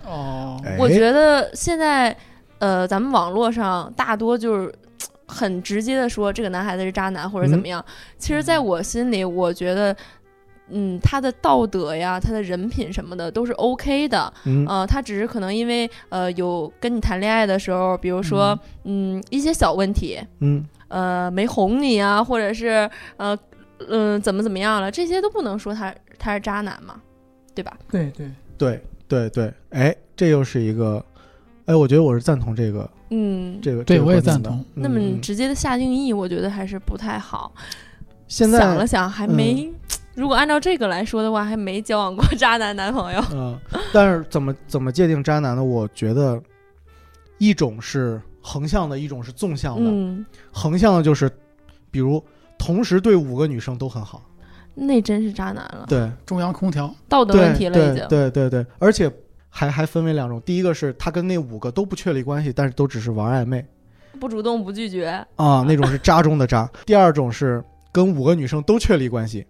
[0.04, 2.16] 哦，哎我觉得现在，
[2.58, 4.74] 呃，咱们网络上大多就是
[5.26, 7.84] 很直接的说这个男孩子是渣男或者怎么样。
[8.18, 9.96] 其实，在我心里，我觉得，
[10.70, 14.32] 嗯，他的道德呀，他的人品什么的都是 OK 的。
[14.44, 23.38] 嗯呃，他只是可能因为呃有跟你谈恋爱的时候，比如说嗯一些小问题，嗯呃没哄你啊，或者是呃
[23.88, 27.00] 嗯、怎么怎么样了，这些都不能说他他是渣男嘛，
[27.54, 27.76] 对吧？
[27.90, 31.04] 对对，对对对，哎，这又是一个，
[31.66, 33.84] 哎，我觉得我是赞同这个嗯，这个。
[33.84, 34.64] 对我也这个我也赞同。
[34.74, 37.52] 那么嗯直接的下定义，我觉得还是不太好。
[38.28, 39.70] 现在想了想，还没，
[40.14, 43.22] 如果按照这个来说的话，还没交往过 渣男男朋友。
[43.32, 43.58] 嗯，
[43.92, 45.62] 但是怎么怎么界定渣男呢？
[45.62, 46.42] 我觉得
[47.36, 49.90] 一种是横向的，一种是纵向的。
[49.90, 51.30] 嗯，横向的就是，
[51.90, 52.24] 比如
[52.64, 54.22] 同时对五个女生都很好，
[54.72, 56.08] 那真是渣男了，对。
[56.24, 58.06] 中央空调，道德问题了已经。
[58.06, 59.10] 对对对，而且
[59.48, 63.66] 还还分为两种，第一个是他跟那五个都不确立关系，但是都只是玩暧昧。
[64.20, 66.70] 不主动不拒绝，啊，那种是渣中的渣。
[66.86, 69.44] 第二种是跟五个女生都确立关系，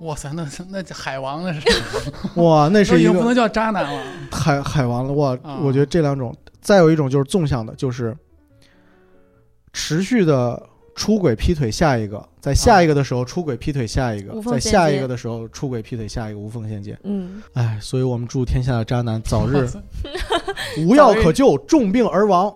[0.00, 1.60] 哇塞，那那海王那是，
[2.40, 4.02] 哇，那那是一个已经不能叫渣男了。
[4.32, 5.38] 海海王了，哇！
[5.44, 5.60] 啊。
[5.62, 8.16] 我觉得这两种，再有一种就是纵向的，就是
[9.72, 10.60] 持续的
[10.96, 16.98] 出轨劈腿下一个，在下一个的时候出轨劈腿下一个，在下一个的时候出轨劈腿下一个，无缝衔接。
[17.04, 19.68] 嗯，哎，所以我们祝天下的渣男早日
[20.80, 22.52] 无药可救，重病而亡，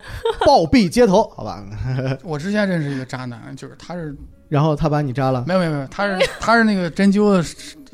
[0.46, 1.62] 暴毙街头，好吧？
[2.24, 4.16] 我之前认识一个渣男，就是他是
[4.48, 7.44] 然后他把你扎了，没有没有没有，他是 他是那个针灸的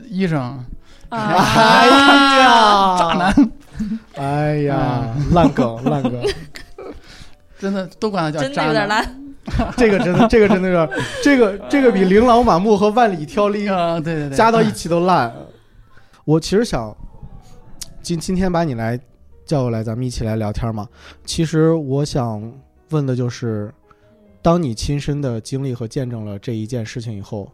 [0.09, 0.65] 医生，
[1.09, 3.51] 哎啊，呀，渣男，
[4.15, 6.23] 哎呀，烂梗烂梗，
[7.59, 8.69] 真的都管他叫真的渣男。
[8.69, 9.26] 有点烂。
[9.77, 15.33] 这个真的这个真的是，这个这个比琳琅满目和万里挑 一啊，对对对，加到一起都烂。
[16.25, 16.97] 我其实想
[18.03, 18.99] 今今天把你来
[19.45, 20.89] 叫过来，咱们一起来聊天嘛。
[21.25, 22.53] 其实我想
[22.91, 23.73] 问的就是，
[24.43, 27.51] 当你亲身的经历和见证了这一件事情以后，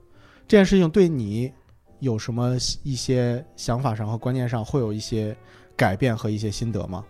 [0.49, 1.53] 这件事情对你
[2.01, 5.37] 有什么一些想法上和观念上会有一些
[5.77, 7.05] 改变和一些心得吗？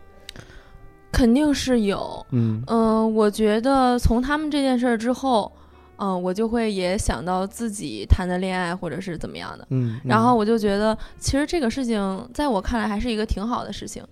[1.12, 2.64] 肯定是有，嗯。
[2.66, 5.52] 嗯、我觉得从他们这件事儿之后，
[5.98, 14.02] 嗯、我就会也想到自己谈的恋爱或者是怎么样的，嗯，然后我就觉得其实这个事情在我看来还是一个挺好的事情，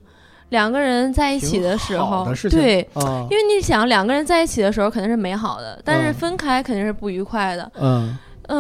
[0.51, 3.27] 两个人在一起的时候对，啊。
[3.31, 7.73] 因为你想两个人在一起的时候肯定是美好的，但是嗯分开肯定是不愉快的。
[7.77, 8.19] 嗯嗯、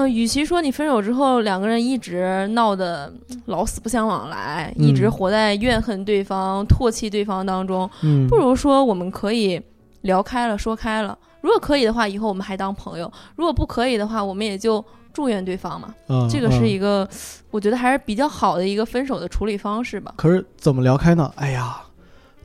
[0.08, 3.12] 与其说你分手之后两个人一直闹得
[3.46, 9.60] 老死不相往来，嗯一直活在怨恨对方、唾弃对方当中，嗯，不如说我们可以
[10.02, 11.18] 聊开了、说开了。
[11.40, 15.94] 如果可以的话，以后我们还当朋友；如果不可以的话，我们也就祝愿对方嘛。
[16.08, 17.08] 嗯这个是嗯一个，
[17.50, 20.12] 我觉得还是比较好的一个分手的处理方式吧。
[20.16, 21.32] 可是怎么聊开呢？
[21.36, 21.80] 哎呀，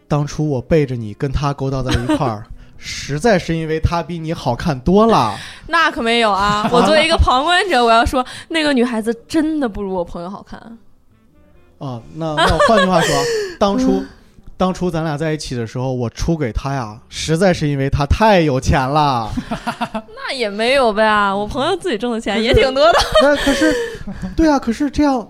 [0.07, 5.35] 当初我背着你跟他勾搭在一块儿，实在是因为她比你好看多了。
[5.67, 6.67] 那可没有啊！
[6.71, 10.59] 我作为一个旁观者，我要说，那个女孩子真的不如我朋友好看。
[11.79, 13.15] 啊， 那那我换句话说，
[13.59, 14.03] 当初
[14.57, 19.29] 当初咱俩在一起的时候，我出轨他呀，实在是因为他太有钱了。
[20.15, 22.99] 那也没有呗，我朋友自己挣的钱也挺多的。
[23.21, 23.75] 那可是，
[24.35, 25.27] 对啊，可是这样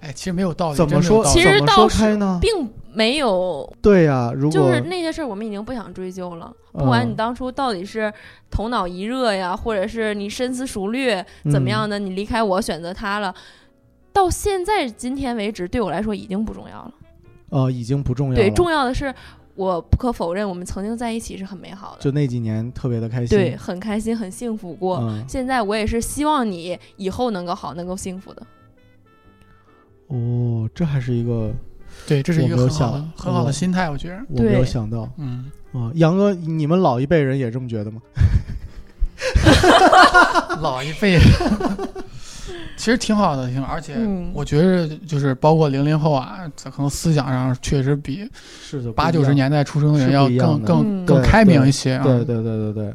[0.00, 1.24] 哎，其实没有道理，怎么说？
[1.24, 2.38] 其实倒是开呢？
[2.40, 6.50] 并没有，对呀、如果就是那些事儿，我们已经不想追究了。
[6.72, 8.10] 不管你当初到底是
[8.50, 11.10] 头脑一热呀，或者是你深思熟虑
[11.50, 13.34] 怎么样的，你离开我选择他了，
[14.14, 16.94] 到现在今天为止，对我来说已经不重要了。
[17.50, 18.36] 呃已经不重要了。
[18.36, 19.14] 对，重要的是，
[19.54, 23.28] 我不可否认，我们曾经在一起是很美好的，就那几年特别的开心。
[23.28, 24.96] 对，很开心，很幸福过。
[25.02, 28.42] 嗯，现在我也是希望你以后能够好，能够幸福的。
[30.08, 31.52] 哦，这还是一个
[32.06, 34.18] 对，这是一个很好的很好的心态，我觉得。
[34.28, 35.90] 我没有想到嗯，啊。
[35.94, 38.00] 杨哥，你们老一辈人也这么觉得吗？
[40.60, 41.22] 老一辈人
[42.76, 48.30] 其实挺好的，挺好，而且嗯我觉得就是包括零零后啊，可能思想上确实比
[48.62, 52.04] 是的，八九十年代出生的人要更更更开明一些啊。
[52.04, 52.94] 对对对对对，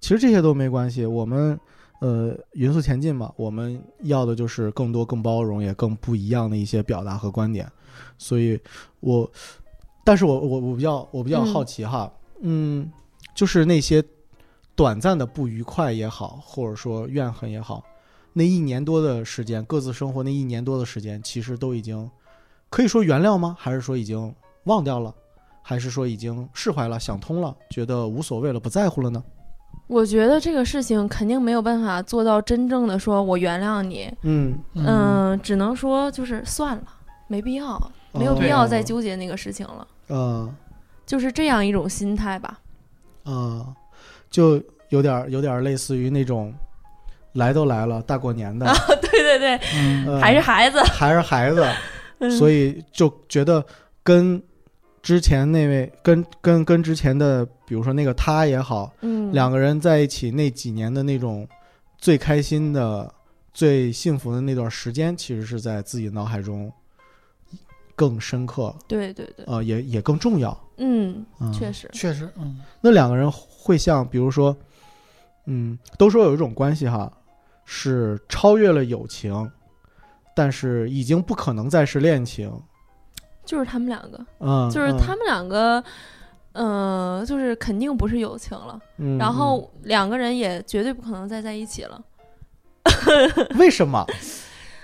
[0.00, 1.58] 其实这些都没关系，我们
[2.00, 7.66] 呃匀速前进嘛，我们要的就是更多、更包容，也更不一样的一些表达和观点。
[8.18, 8.60] 所以
[9.00, 9.30] 我，
[10.04, 12.90] 但是我我我比较我比较嗯好奇哈，嗯，
[13.34, 14.02] 就是那些
[14.74, 17.82] 短暂的不愉快也好，或者说怨恨也好，
[18.32, 22.10] 那一年多的时间，各自生活那一年多的时间，其实都已经
[22.70, 23.56] 可以说原谅吗？
[23.58, 25.14] 还是说已经忘掉了？
[25.62, 29.24] 还是说已经释怀了、想通了，觉得无所谓了、不在乎了呢？
[29.86, 36.84] 我觉得这个事情肯定没有办法做到真正的说我原谅你，嗯，嗯，嗯，只能说就是算了，
[37.28, 37.80] 没必要，
[38.14, 40.54] 没有必要再纠结那个事情了，嗯。
[41.06, 42.58] 就是这样一种心态吧。
[43.26, 43.62] 嗯，
[44.30, 46.50] 就有点儿有点儿类似于那种
[47.34, 48.66] 来都来了，大过年的，
[49.02, 51.66] 对对对，嗯呃还是孩子，还是孩子，
[52.38, 53.62] 所以以就觉得
[54.02, 54.42] 跟
[55.02, 61.46] 之前那位跟跟跟之前的，比如说那个他也好，嗯，两个人在一起那几年的那种
[61.98, 63.12] 最开心的、
[63.52, 66.72] 最幸福的那段时间，其实是在自己脑海中
[67.94, 70.56] 更深刻，对对对，呃，也也更重要。
[70.78, 74.56] 嗯，嗯，确实，确实，嗯，那两个人会像，比如说，
[75.46, 77.10] 嗯，都说有一种关系哈，
[77.64, 79.50] 是超越了友情，
[80.34, 82.52] 但是已经不可能再是恋情。
[83.44, 85.84] 就是他们两个，嗯，就是嗯他们两个，
[86.54, 92.02] 嗯、就是肯定不是友情了，嗯然后两个人也绝对不可能再在一起了。
[93.06, 94.04] 嗯 为什么？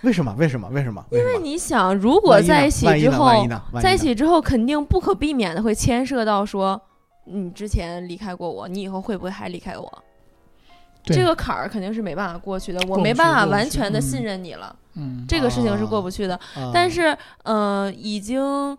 [0.02, 0.34] 为什么？
[0.38, 0.68] 为什么？
[0.70, 1.04] 为什么？
[1.10, 3.46] 因因为你想，如果在一起之后
[3.80, 6.80] 在一起之后，肯定不可避免的会牵涉到说，
[7.24, 10.02] 你之前离开过我，你以后会不会还离开我？
[11.04, 16.34] 这个坎儿肯定是没办法过去的，我没办法完全的嗯信任你了，嗯，这个事情是过不去的。
[16.54, 16.70] 啊。
[16.74, 18.76] 但是，呃，已经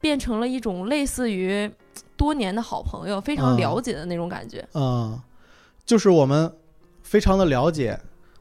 [0.00, 1.68] 变成了一种类似于
[2.16, 4.64] 多年的好朋友，非常嗯了解的那种感觉。
[4.74, 5.20] 嗯，
[5.84, 6.50] 就是我们
[7.02, 7.98] 非常的了解，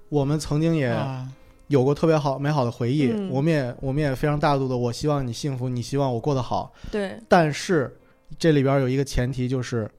[0.10, 1.28] 我们曾经也啊，
[1.68, 3.30] 有过特别好美好的回忆，嗯。
[3.30, 7.98] 我们也我们也非常大度的，我希望你幸福，你希望我过得好，对，但是
[8.38, 9.90] 这里边有一个前提，就是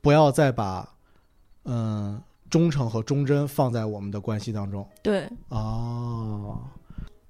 [0.00, 0.88] 不要再把
[1.64, 4.86] 嗯忠诚和忠贞放在我们的关系当中。
[5.02, 6.58] 对，哦。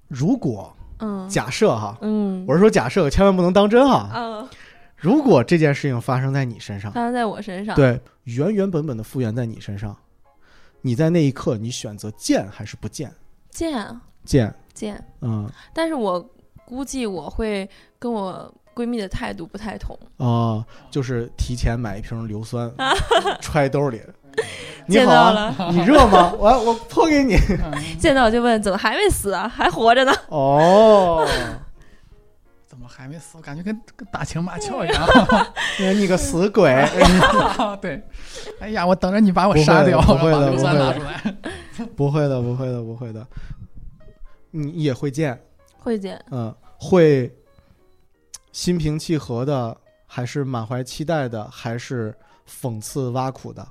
[0.07, 4.09] 如果嗯，假设哈，嗯，我是说假设，千万不能当真哈。
[4.13, 4.49] 嗯，
[4.97, 9.95] 如果这件事情发生在你身上，发生在我身上，，对，原原本本的复原在你身上，
[10.81, 13.13] 你在那一刻，你选择见还是不见？
[13.49, 16.19] 见啊见，见，嗯，但是我
[16.65, 19.97] 估计我会跟我闺蜜的态度不太同。
[20.17, 22.71] 哦，就是提前买一瓶硫酸，
[23.41, 24.01] 揣兜里。
[24.85, 26.31] 你见好啊，到了，你热吗？
[26.39, 27.35] 我我泼给你。
[27.35, 30.13] 嗯见到就问怎么还没死啊，还活着呢？
[30.29, 31.27] 哦，
[32.99, 33.37] 还没死？
[33.37, 35.07] 我感觉跟跟打情骂俏一样。
[35.95, 36.85] 你个死鬼！
[37.81, 38.03] 对，
[38.59, 40.99] 哎呀，我等着你把我杀掉，不会的不会的。
[41.95, 43.25] 不会的，不会的，不会的。
[44.51, 45.41] 你也会见，
[45.77, 47.33] 会见，嗯，会
[48.51, 52.13] 心平气和的，还是满怀期待的，还是
[52.45, 53.65] 讽刺挖苦的？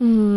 [0.00, 0.35] 嗯，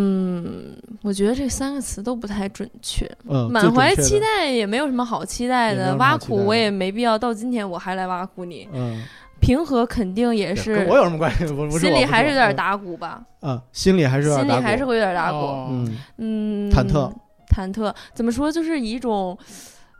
[1.02, 3.10] 我觉得这三个词都不太准确。
[3.28, 4.20] 嗯，满怀期。
[4.20, 8.68] 待也没有什么好期待的，挖苦我也没必要，到今天我还来挖苦你。
[8.72, 9.02] 嗯，
[9.40, 11.46] 平和肯定也跟是我，有什么关系？
[11.46, 15.38] 不不是我，心里还是有点打，打鼓吧，嗯，心里还是心里还是会有点打鼓。
[15.38, 17.10] 哦嗯嗯，忐忑，
[17.48, 18.52] 忐忑，怎么说？
[18.52, 19.36] 就是一种，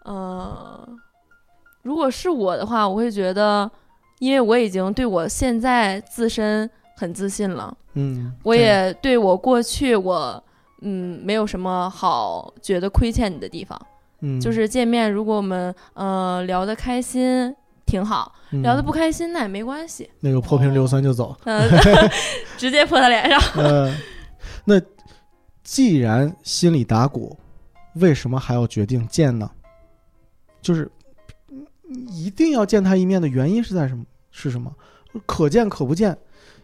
[0.05, 0.87] 呃，
[1.83, 3.71] 如果是我的话，我会觉得，
[4.19, 10.45] 因为我已经对我现在自身很自信了，嗯我也对我过去我
[10.81, 13.81] 嗯没有什么好觉得亏欠你的地方。
[14.21, 17.55] 嗯，就是见面，如果我们呃聊得开心，
[17.87, 21.35] 挺好；嗯聊得不开心，那也没关系，那个泼瓶硫酸就走。
[21.45, 21.69] 嗯、
[22.59, 23.41] 直接泼他脸上。
[23.57, 23.95] 呃，
[24.67, 24.81] 那
[25.63, 27.39] 既然心里打鼓，
[27.95, 29.51] 为什么还要决定见呢？
[30.61, 30.91] 就是
[31.49, 31.67] 嗯
[32.11, 34.05] 一定要见他一面的原因是在什么？
[34.31, 34.71] 是什么？
[35.25, 36.17] 可见可不见，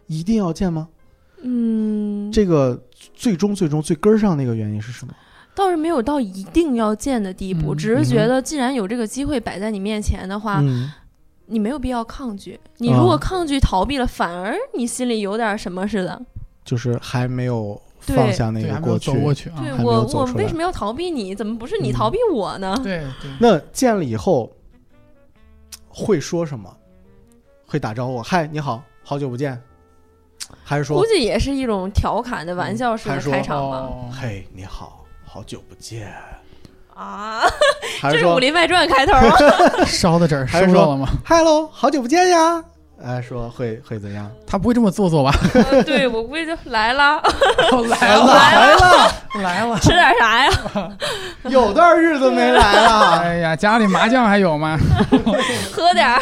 [0.05, 0.87] 一定要见吗？
[1.41, 2.79] 嗯，这个
[3.13, 5.13] 最终最终最根儿上那个原因是什么？
[5.55, 10.91] 倒是没有到一定要见的地步，嗯只是觉得既然有这个机会摆在你面前的话，嗯
[11.47, 12.59] 你没有必要抗拒。
[12.77, 16.21] 你如果啊抗拒逃避了，反而你心里有点什么似的。
[16.65, 19.17] 就是还没有放下那个过去走。
[19.19, 19.55] 过去啊。
[19.63, 21.33] 对我，我为什么要逃避你？
[21.33, 22.77] 怎么不是你嗯逃避我呢？
[22.83, 24.51] 对对，那见了以后
[25.87, 26.69] 会说什么？
[27.65, 28.21] 会打招呼？
[28.21, 29.59] 嗨，你好，好久不见。
[30.63, 33.77] 还是说估，计也是一种调侃的玩笑式的开场吧。
[33.77, 36.11] 哦，嘿，你好，好久不见。
[36.93, 37.41] 啊，
[38.01, 39.85] 还是说这是《武林外传》开头吗？
[39.85, 42.63] 烧的纸还是说收到了吗？，Hello，好久不见呀。
[42.99, 44.27] 哎，说会会怎样？
[44.47, 45.31] 他不会这么做作吧？
[45.71, 47.21] 呃对，我估计就来了，
[47.87, 49.11] 来了来了，
[49.43, 49.79] 来了！
[49.79, 50.51] 吃点啥呀？
[51.43, 53.19] 有段日子没来了。
[53.19, 54.79] 哎呀，家里麻将还有吗？
[55.71, 56.21] 喝点儿。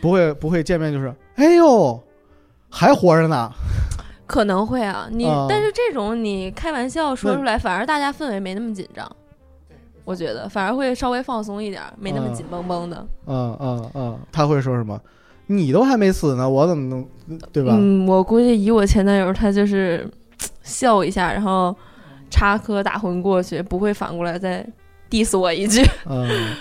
[0.00, 2.00] 不会不会见面就是，哎呦，
[2.74, 3.50] 还活着呢。
[4.26, 9.08] 可能会啊，你、啊但是这种你开玩笑说出来，反而大家氛围没那么紧张。
[10.04, 13.06] 我觉得反而会稍微放松一点儿，没那么啊紧绷绷的。
[13.26, 15.00] 嗯嗯嗯，他会说什么？
[15.46, 17.74] 你都还没死呢，我怎么能对吧？
[17.78, 20.08] 嗯，我估计以我前男友，他就是
[20.62, 21.74] 笑一下，然后
[22.30, 24.66] 插科打诨过去，不会反过来再
[25.10, 25.82] diss 我一句。
[26.06, 26.54] 嗯，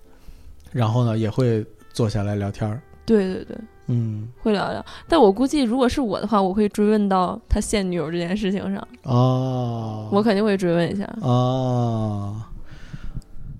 [0.70, 2.80] 然后呢，也会坐下来聊天儿。
[3.06, 3.56] 对对对，
[3.88, 4.84] 嗯，会聊聊。
[5.08, 11.08] 但我估计如果是我的话，我会追问到他现女友这件事情上，哦，我肯定会追问一下。
[11.20, 12.34] 哦，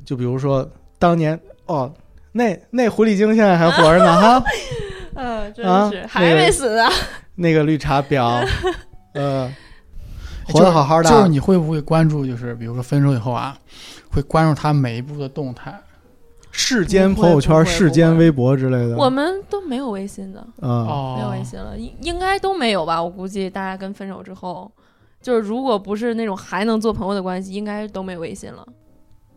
[0.04, 1.92] 就比如说当年哦，
[2.32, 4.44] 那那狐狸精现在还活着呢哈，
[5.14, 6.90] 嗯，真啊是、那还没死啊。
[7.36, 8.44] 那个绿茶婊，
[9.14, 9.52] 呃，
[10.48, 12.26] 活得好好的，就是你会不会关注？
[12.26, 13.56] 就是比如说分手以后啊，
[14.10, 15.78] 会关注他每一步的动态。
[16.58, 18.96] 世间朋友圈、世间微博之类的。
[18.96, 23.00] 我们都没有微信的，嗯，哦，没有微信了，应应该都没有吧？
[23.00, 24.70] 我估计大家跟分手之后，
[25.20, 28.66] 就是如果不是那种还能做朋友的关系，应该都没有微信了。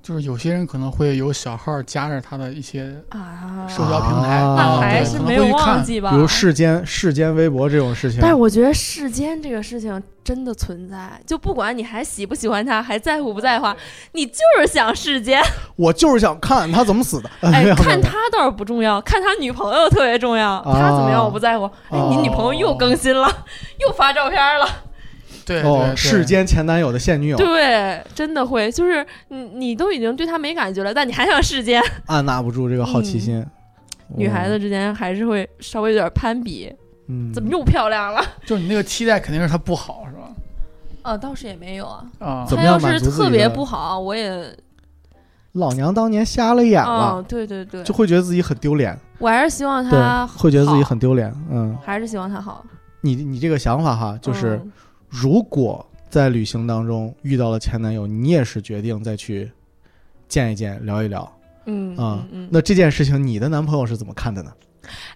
[0.10, 6.10] 就是有些人可能会有小号加着他的一些啊，社交平台，啊那啊还对可能是没有会忘记吧？
[6.10, 13.68] 比如世间世间微博这种事情，但是我觉得世间这个事情真的存在，就不管你还喜不喜欢他，还在乎不在乎，
[14.14, 15.40] 你就是想世间。
[15.78, 17.30] 我就是想看他怎么死的。
[17.42, 20.60] 哎，看他倒是不重要，看他女朋友特别重要。
[20.66, 21.70] 他怎么样我不在乎。
[21.92, 23.30] 哎，你女朋友又更新了，
[23.78, 24.68] 又发照片了。
[25.50, 31.82] 对哦，对世间前男友的现女友，对，真的会，就是你你都已经对他没感觉了，但你还想世间。
[32.08, 33.46] 按捺不住这个好奇心。
[34.16, 36.74] 女孩子之间还是会稍微有点攀比，
[37.08, 38.22] 嗯，怎么又漂亮了？
[38.46, 40.30] 就是你那个期待肯定是他不好，是吧？
[41.04, 42.04] 啊，倒是也没有啊。
[42.20, 44.52] 啊怎，么他要是特别不好，我也
[45.54, 51.32] 老娘当年瞎了眼啊，了，对对对，就会觉得自己很丢脸，我还是希望对他，会觉得自己很丢脸。
[51.52, 52.66] 嗯，还是希望他好。
[53.02, 54.72] 你你这个想法哈，就是嗯
[55.10, 59.52] 如果在旅行当中遇到了前男友，你也是决定再去
[60.28, 61.22] 见一见、聊一聊
[61.66, 62.46] 嗯啊嗯。
[62.46, 64.52] 嗯，那这件事情，你的男朋友是怎么看的呢？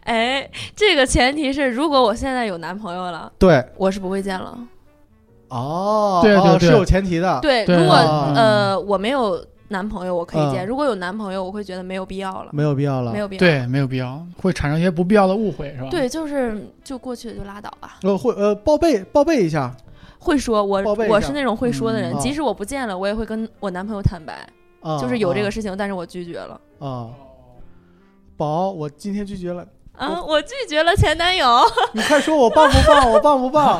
[0.01, 4.57] 哎，这个前提是，如果我现在有男朋友了，对，我是不会见了。
[5.47, 7.39] 哦，对对对哦是有前提的。
[7.41, 9.43] 对，对如果啊呃我没有
[9.73, 13.11] 男朋友，我可以见；嗯如果有男朋友，我会觉得没有必要了，没有必要了。
[13.11, 13.39] 没有必要。
[13.39, 15.89] 对，没有必要，会产生一些不必要的误会，是吧？
[15.91, 17.97] 对，就是就过去了就拉倒吧。
[18.03, 19.75] 呃，会呃报备报备一下，
[20.19, 24.47] 会说，我我是那种会说的人，嗯即使我不见了，我也会跟我男朋友坦白，
[24.81, 26.61] 啊，就是有这个啊事情，但是我拒绝了。
[26.79, 27.09] 啊。
[28.35, 29.65] 宝，我今天拒绝了，
[29.95, 31.47] 啊，我拒绝了前男友。
[31.93, 33.11] 你快说我棒不棒？
[33.11, 33.79] 我棒不棒？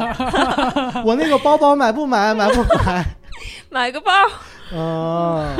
[1.04, 2.34] 我那个包包买不买？
[2.36, 3.06] 买不买？
[3.72, 4.12] 买个包，
[4.76, 5.56] 啊，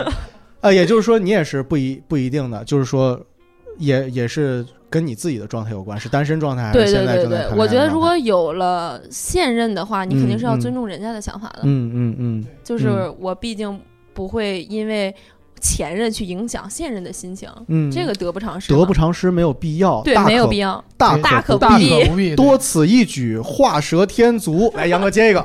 [0.62, 3.20] 啊， 也就是说你也是不一不一定的，就是说
[3.78, 11.62] 也也是跟你自己的状态有关，是单身状态还对对是现在对对正在谈，恋爱我觉得如果有了现任的话，你肯定是要尊重人家的想法的。
[11.64, 13.80] 嗯嗯嗯，就是我毕竟
[14.14, 15.14] 不会因为
[15.60, 18.72] 前任去影响现任的心情，嗯，这个得不偿失。
[18.72, 20.84] 得不偿失，没有必要，对没有必要。
[20.98, 24.72] 大大可不必可不必，多此一举，画蛇添足。
[24.76, 25.44] 来，杨哥接一个，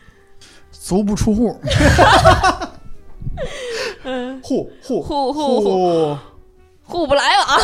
[0.70, 1.58] 足不出户。
[4.04, 6.18] 嗯，互互互互互互，
[6.82, 7.46] 互不来往。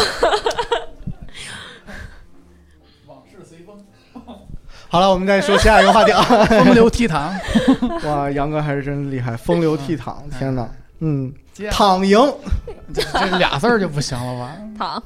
[3.06, 3.76] 往事随风
[4.88, 6.22] 好了，我们再说下一个话题啊。
[6.22, 10.68] 风流倜傥，哇，杨哥还是真厉害，风流倜傥，天哪，
[11.00, 11.32] 嗯，
[11.70, 12.18] 躺赢。
[12.92, 14.56] 这这俩字儿就不行了吧？
[14.78, 15.02] 躺，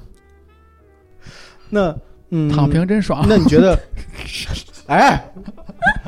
[1.70, 1.96] 那
[2.30, 3.24] 嗯，躺平真爽。
[3.26, 3.78] 那你觉得？
[4.88, 5.22] 哎，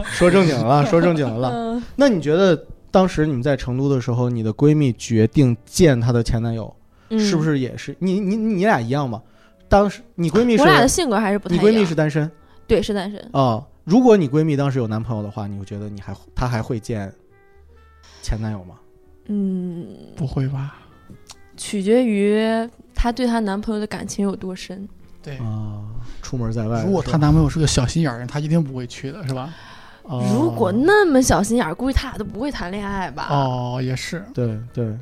[0.05, 1.51] 说正经的了，说正经的了。
[1.51, 6.75] 嗯，那你觉得当时你们在成都的时候，你的闺蜜决定见她的前男友，
[7.11, 7.43] 嗯是不？
[7.43, 9.23] 是也是你你你俩一样吗？
[9.69, 11.65] 当时你闺蜜是我俩的性格还是不太一样。
[11.65, 12.29] 你闺蜜是单身
[12.67, 13.21] 对，是单身。
[13.33, 17.13] 啊、如果你闺蜜当时有男朋友的话，你会觉得你还她还会见
[18.23, 18.75] 前男友吗？
[19.27, 19.87] 嗯，
[20.17, 20.77] 不会吧？
[21.57, 22.41] 取决于
[22.95, 24.89] 她对她男朋友的感情有多深。
[25.23, 25.85] 对，啊，
[26.23, 29.55] 出门在外，如果她男朋友是个小心眼儿人，她一定不会去的，是吧？
[30.11, 33.29] 哦如果那么小心眼儿，估计他俩都不会谈恋爱吧？
[33.31, 34.25] 哦，也是。
[34.35, 34.97] 对对，对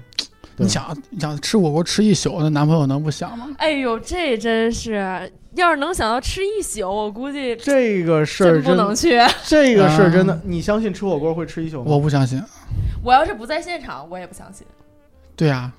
[0.57, 3.47] 你想，你想吃火锅吃一宿，那男朋友能不想吗？
[3.59, 9.19] 哎呦，这真是，要是能想到吃一宿，我估计这个事儿真不能，去。
[9.47, 11.85] 这个事儿真的啊，你相信吃火锅会吃一宿吗？
[11.87, 12.43] 我不相信。
[13.03, 14.67] 我要是不在现场，我也不相信。
[15.35, 15.71] 对呀、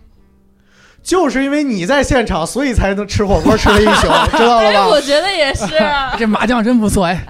[1.03, 4.07] 就是因为你在现场，所以才能吃火锅吃了一宿，
[4.37, 4.99] 知道了吧，我？
[5.01, 5.65] 觉得也是。
[6.17, 7.23] 这麻将真不错哎，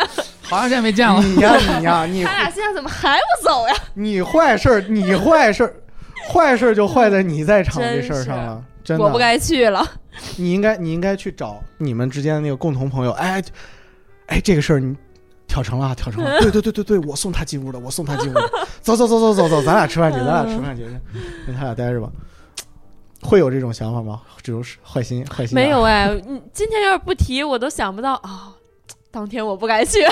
[0.49, 1.21] 好长时间没见了。
[1.21, 3.75] 你呀你呀你 他俩现在怎么还不走呀？
[3.93, 5.73] 你坏事儿，你坏事儿，
[6.33, 9.03] 坏事儿就坏在你在场这事儿上了，真的。
[9.03, 9.85] 我不该去了。
[10.37, 13.41] 你应该你应该去找你们之间的那个共同朋友，哎，
[14.27, 14.95] 哎，这个事儿你
[15.47, 18.49] 挑成了啊，挑成了， 对对对对对，我送他进屋的，我送他进屋的，
[18.81, 20.83] 走走走走走走，咱俩吃饭去，咱俩吃饭去，
[21.45, 22.09] 跟他俩待着吧。
[23.21, 24.21] 会有这种想法吗？
[24.41, 28.51] 这种是坏心坏心眼没有哎，你今天要是不提，我都想不到啊、
[29.11, 30.03] 当天我不该去。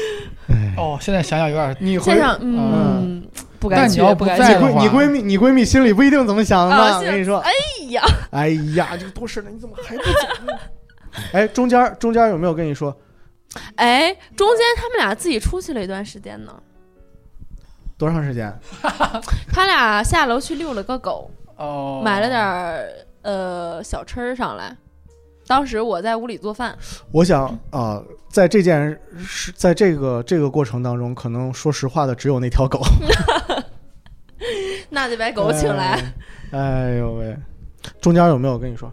[0.48, 3.26] 哎，哦，现在想想有点，你回现场，嗯，
[3.58, 4.42] 不敢去，但你要不不该去。
[4.42, 7.50] 你闺在的话你闺蜜你闺蜜心里不一定怎么想的我跟你说，哎
[7.90, 10.10] 呀，哎呀，这个多事呢，你怎么还不走
[10.46, 10.52] 呢？
[11.32, 12.94] 哎，中间中间有没有跟你说
[13.76, 16.54] 哎，中间他们俩自己出去了一段时间呢。
[17.98, 18.52] 多长时间？
[19.50, 22.86] 他俩下楼去遛了个狗，哦，买了点儿
[23.22, 24.76] 呃小吃上来。
[25.46, 26.76] 当时我在屋里做饭，
[27.12, 32.80] 我想啊、在这件事，在这个这个过程当中，可能说实话的只有那条狗。
[34.90, 35.92] 那就把狗请来。
[36.50, 36.58] 哎。
[36.58, 37.36] 哎呦喂，
[38.00, 38.92] 中间有没有跟你说，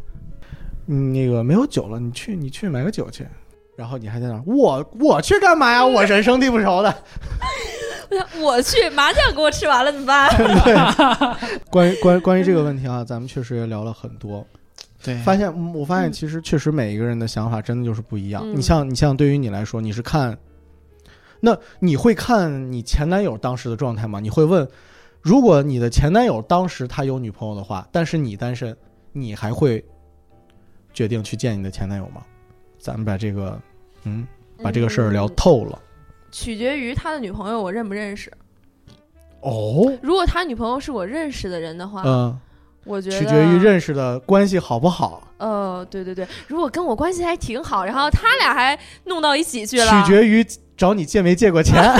[0.87, 3.27] 嗯，那个没有酒了，你去你去买个酒去。
[3.75, 5.83] 然后你还在那儿，我我去干嘛呀？
[5.83, 6.95] 我人生地不熟的。
[8.39, 10.29] 我去，麻将给我吃完了怎么办？
[11.71, 14.45] 关于关于关于这个问题啊，咱们确实也聊了很多。
[15.03, 18.41] 对，发现嗯我发现其实确实每一个人的想法真的就是不一样。
[18.45, 20.37] 嗯你像你像对于你来说，你是看，
[21.41, 24.19] 那你会看你前男友当时的状态吗？
[24.19, 24.67] 你会问，
[25.21, 28.75] 如果你的前男友当时他有女朋友的话，但是你单身，
[29.11, 29.83] 你还会
[30.93, 32.23] 决定去见你的前男友吗？
[32.79, 33.61] 咱们把这个
[34.03, 34.25] 嗯
[34.61, 35.81] 把这个事儿聊嗯透了。
[36.31, 38.31] 取决于他的女朋友我认不认识。
[39.41, 42.39] 哦，如果他女朋友是我认识的人的话，嗯，
[42.85, 51.81] 我觉得取决于认识的关系好不好，呃，对对对，如果跟我关系还挺好，然后他俩还弄到一起去了，取决于找你借没借过钱。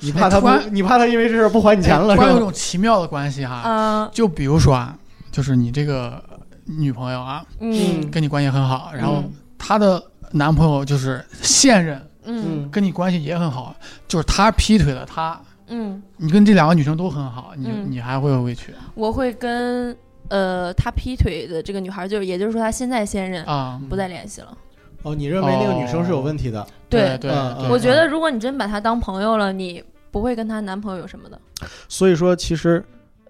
[0.00, 0.48] 你怕他不？
[0.70, 2.14] 你怕他因为这事儿不还你钱了。
[2.14, 2.44] 突然有是吧？
[2.44, 4.10] 种奇妙的关系哈，嗯。
[4.12, 4.96] 就比如说啊，
[5.32, 6.22] 就是你这个
[6.66, 8.08] 女朋友啊，嗯。
[8.08, 9.32] 跟你关系很好，然后嗯。
[9.58, 12.70] 她的男朋友就是现任，嗯。
[12.70, 13.74] 跟你关系也很好，
[14.06, 19.96] 就是他劈腿了她，嗯，你跟这两个女生都很好，你、嗯你还会不会去我会跟
[20.28, 23.80] 呃他劈腿的这个女孩，就是也就是说他现在现任啊？
[23.88, 24.56] 不再联系了。
[25.02, 26.66] 哦，你认为那个女生是有问题的？
[26.88, 31.40] 对对对，我觉得如果你真把她当朋友了，你不会跟她男朋友有什么的。
[31.88, 32.84] 所以说，其实，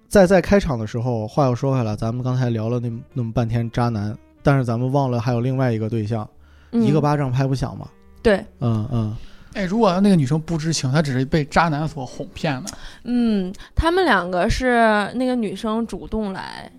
[0.08, 6.26] 在在开场的时候，话又说回来，咱们刚才聊了那么那么半天渣男，但是咱们忘了还有另外一个对象，
[6.72, 7.86] 嗯、一个巴掌拍不响嘛。
[8.22, 9.16] 对，嗯嗯，
[9.54, 12.70] 哎，如果那个女生不知情，她只是被渣男所哄骗的，
[13.04, 16.70] 嗯，他们两个是那个女生主动来，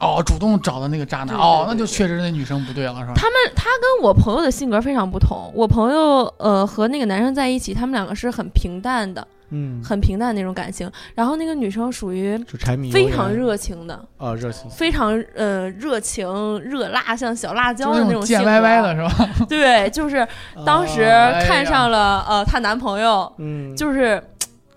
[0.00, 3.12] 哦，主动找的那个渣男，对对哦，对那就确实那女生不对了，是吧？
[3.16, 5.50] 他们他跟我朋友的性格非常不同。
[5.54, 10.88] 我朋友呃和那个男生在一起，他们两个是很平淡的，嗯，很平淡的那种感情。
[11.14, 14.70] 然后那个女生属于柴米非常热情的，啊，热情。
[14.70, 18.44] 非常呃热情热辣，像小辣椒的那种性格。
[18.44, 19.28] 贱歪歪的是吧？
[19.48, 20.26] 对，就是
[20.64, 24.22] 当时啊看上了、呃她男朋友，嗯，就是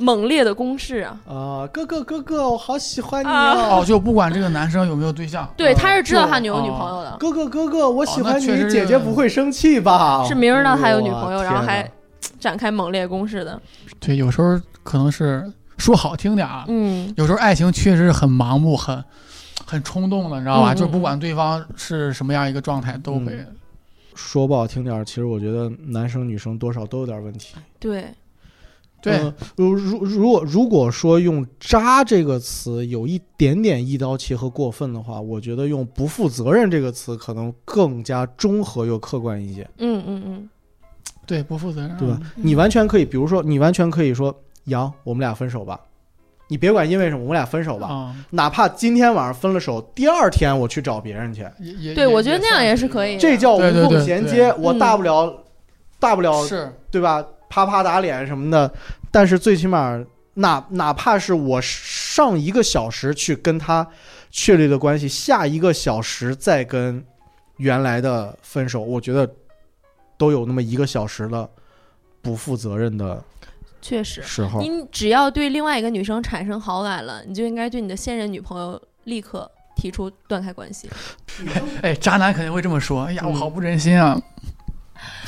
[0.01, 1.17] 猛烈的攻势啊。
[1.27, 10.25] 啊，哥哥哥哥，我好喜欢你啊哦，就不管这个男生有没有对象，对，啊他是知道就他有女朋友的，哥哥哥哥，我喜欢你，姐姐不会生气吧？
[10.27, 11.89] 是明知道他有女朋友，然后还
[12.39, 13.61] 展开猛烈攻势的。
[13.99, 19.03] 对，有时候可能是说好听点啊，嗯有时候爱情确实是很盲目、很
[19.65, 20.73] 很冲动的，你知道吧？
[20.73, 23.25] 就不管对方是什么样一个状态，都会。
[23.27, 23.47] 嗯
[24.13, 27.55] 说不好听点儿，其实我觉得男生女生多少都有点问题。
[27.79, 28.13] 对，
[29.01, 40.49] 对嗯如如如果如果说用“渣”这个词有一点点一刀切和过分的话，我觉得用“不负责任”这个词可能更加中和又客观一些，嗯嗯嗯，
[41.25, 42.19] 对，不负责任，对吧？
[42.21, 44.33] 嗯你完全可以，比如说，你完全可以说
[44.65, 45.79] ：“杨，我们俩分手吧。”
[46.47, 47.87] 你别管因为什么，我们俩分手吧。
[47.87, 53.17] 啊，哪怕今天晚上分了手，第二天我去找别人去，也也对，我觉得那样也是可以。
[53.17, 54.53] 这叫无缝对对对衔接。
[54.59, 55.43] 我嗯大不了，
[55.97, 57.25] 大不了是对吧？
[57.51, 58.73] 啪啪打脸什么的，
[59.11, 60.01] 但是最起码，
[60.35, 63.85] 哪哪怕是我上一个小时去跟他
[64.31, 67.03] 确立的关系，下一个小时再跟
[67.57, 69.29] 原来的分手，我觉得
[70.17, 71.49] 都有那么一个小时的
[72.21, 73.21] 不负责任的
[73.81, 74.61] 确实，时候。
[74.61, 80.89] 你只要对另外一个女生产生好感了，你就应该对你的现任女朋友立刻提出断开关系。
[81.81, 83.03] 哎，渣男肯定会这么说。
[83.03, 84.17] 哎呀，我嗯好不忍心啊！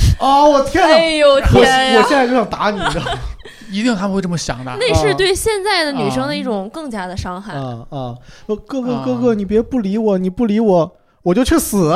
[0.20, 0.96] 哦，我天哪！
[0.96, 2.02] 哎呦我天呀！
[2.02, 3.20] 我现在就想打你，你知道吗？
[3.72, 4.76] 一定他们会这么想的。
[4.80, 7.54] 那是对现在的女生的一种更加的伤害。
[7.54, 8.16] 啊啊！
[8.46, 11.92] 呃哥哥啊哥哥，你别不理我，你不理我，我就去死。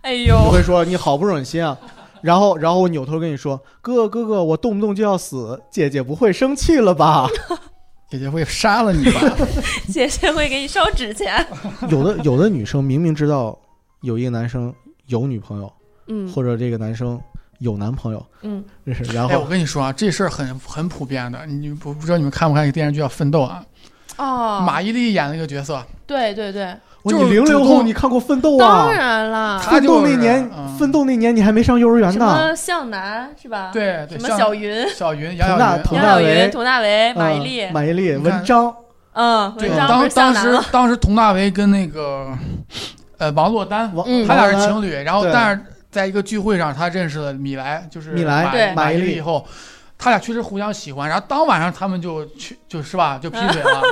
[0.00, 1.76] 哎呦，我会说你好不忍心啊，
[2.22, 7.28] 然后然后我扭头跟你说，哥哥哥哥，我动不动就要死，姐姐不会生气了吧？
[8.08, 9.20] 姐姐会杀了你吧？
[9.88, 11.46] 姐姐会给你烧纸钱。
[11.88, 13.58] 有的有的女生明明知道
[14.00, 14.74] 有一个男生
[15.06, 15.72] 有女朋友，
[16.08, 17.20] 嗯或者这个男生
[17.62, 18.62] 有男朋友，嗯。
[18.86, 21.46] 是然哎，我跟你说啊，这事儿很很普遍的。
[21.46, 23.62] 你不不知道你们看不看一个电视剧叫《奋斗》啊？
[24.18, 26.66] 哦，马伊琍演那个角色，对对对，
[27.04, 28.84] 哇就零零后，你看过《奋斗》啊？
[28.84, 28.92] 当？
[28.92, 30.76] 然了，他奋斗就是那年，嗯。
[30.76, 32.26] 奋斗那年你还没上幼儿园什呢。
[32.26, 38.74] 么向南是吧？，对对，什么小云、小云、佟杨晓云，大佟大杨晓云、为佟大为、马伊嗯琍，马伊琍、文章，
[39.14, 40.68] 嗯，对，文章不当是向当时。
[40.70, 42.28] 当时佟大为跟那个
[43.16, 43.90] 呃王珞丹，
[44.26, 45.62] 他俩是情侣，然后但是
[45.92, 48.68] 在一个聚会上，他认识了米莱，就是米莱马对。
[48.68, 49.04] 马马伊琍。
[49.04, 49.46] 琍以后，
[49.98, 53.82] 他俩确实互相喜欢，然后当晚上他们就去就是吧 就劈腿了，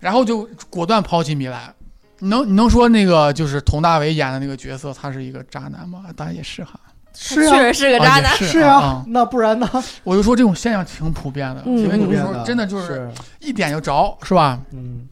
[0.00, 1.72] 然后就果断抛弃米莱。
[2.20, 6.06] 你能你能说那个就是佟大为演的那个角色，他是一个渣男吗？
[6.16, 6.80] 当然也是哈，
[7.14, 8.24] 是啊，确实是个渣男。
[8.24, 8.46] 啊是。
[8.46, 9.70] 是啊啊，那不然呢？
[10.02, 11.78] 我就说这种现象挺普遍的，嗯。
[11.78, 12.38] 因为有时普遍的。
[12.40, 13.10] 候真的就是是。
[13.38, 14.58] 一点就着，是吧？
[14.72, 15.06] 嗯，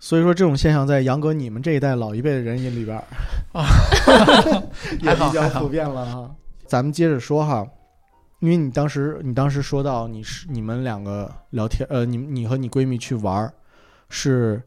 [0.00, 3.04] 所以说这种现象在杨哥你们这一代老一辈的人眼里边儿
[3.52, 3.66] 啊
[5.02, 6.34] 也比较普遍了哈。
[6.66, 7.66] 咱们接着说哈，
[8.40, 13.52] 因为你当时你当时说到你是你们两个聊天，呃，你你和你闺蜜去玩儿，
[14.08, 14.62] 是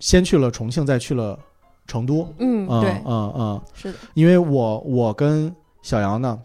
[0.00, 1.38] 先去了重庆，再去了
[1.86, 2.26] 成都。
[2.38, 6.38] 嗯，嗯对，嗯嗯，是的，因为我我跟小杨呢，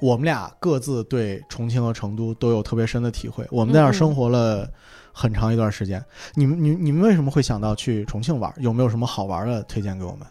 [0.00, 3.44] 我们俩各自对重庆和成都都有特别深的体会。
[3.50, 4.70] 我们在那儿生活了
[5.18, 6.00] 很长一段时间。
[6.34, 8.54] 你们你你们为什么会想到去重庆玩儿？
[8.60, 10.26] 有没有什么好玩的推荐给我们？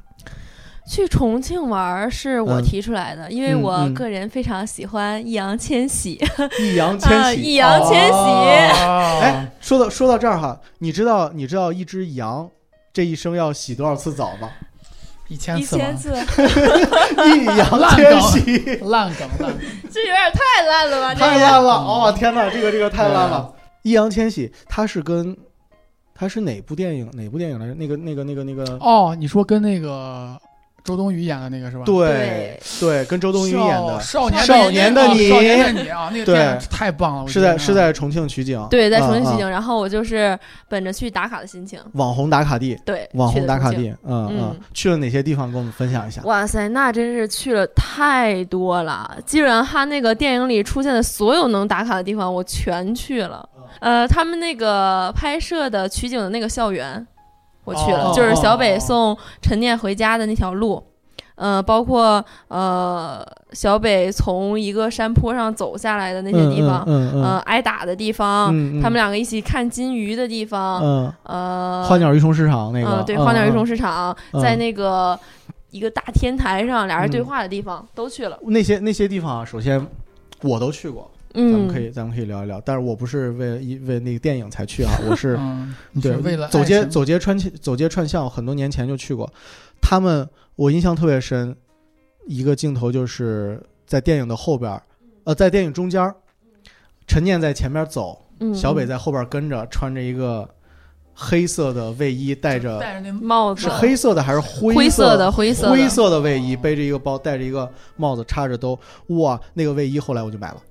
[0.89, 6.13] 去重庆玩儿是我嗯提出来的，因为我个人非常喜欢易烊千玺。
[6.59, 7.41] 易烊啊千玺。
[7.41, 12.49] 易烊千玺，哦哎，说到说到这儿哈，你知道你知道一只羊
[12.93, 14.49] 这一生要洗多少次澡吗？
[15.27, 15.75] 一千次？
[15.75, 19.59] 一千次， 易烊千玺，烂梗烂梗，
[19.91, 21.13] 这有点太烂了吧？
[21.13, 21.69] 太烂了！
[21.73, 23.53] 哦天哪，这个这个太烂了。
[23.83, 25.35] 易烊千玺他是跟
[26.13, 27.73] 他是哪部电影哪部电影来着？
[27.75, 28.63] 那个那个那个那个。
[28.79, 30.35] 哦，你说跟那个
[30.83, 31.83] 周冬雨演的那个是吧？
[31.85, 43.45] 对对，跟周冬雨演的，少年少年的你哦少年的你啊，那个对电影太棒了，是在是在重庆取景，对，在重庆取景，然后我就是本着去打卡的心情，网红打卡地，对，网红。
[43.45, 45.51] 打卡地，嗯嗯嗯，去了哪些地方？
[45.51, 46.21] 跟我们分享一下。
[46.23, 53.47] 哇塞，那真是去了太多了，基本上他那个电影里出现的所有能打卡的地方，我全去了。
[53.79, 57.05] 呃，他们那个拍摄的取景的那个校园，
[57.63, 60.83] 我去了，哦就是小北送陈念回家的那条路。
[61.35, 68.47] 呃，包括呃，小北从一个山坡上走下来的那些地方，嗯嗯呃，挨打的地方，
[68.81, 74.41] 他们两个一起看金鱼的地方，嗯，呃，花鸟鱼虫市场那个，嗯，对，花鸟鱼虫市市场，嗯。
[74.41, 75.19] 在那个
[75.69, 77.25] 一个大天台上，俩人对嗯。
[77.25, 78.39] 话的地方、都去了。
[78.41, 79.85] 那些那些地方啊，首先
[80.41, 81.07] 我都去过，
[81.37, 82.59] 咱嗯，们可以咱们可以聊一聊。
[82.61, 89.31] 但是我不是为了一为那个电影才去啊，我是嗯， 对是为了走街走街串走街串巷，很多年前就去过。
[89.79, 91.55] 他们我印象特别深，
[92.25, 94.81] 一个镜头就是在电影的后边儿，
[95.25, 96.11] 呃，在电影中间，
[97.05, 100.49] 陈念在前面走，嗯小北在后边跟着，穿着一个
[101.19, 103.63] 黑色的卫衣，戴着戴着那帽子。
[103.63, 105.71] 是黑色的还是灰灰色的灰色的。
[105.71, 110.61] 灰色的卫衣，背着一个包，戴着一个帽子，插着兜，哇，那个卫衣后来我就买了。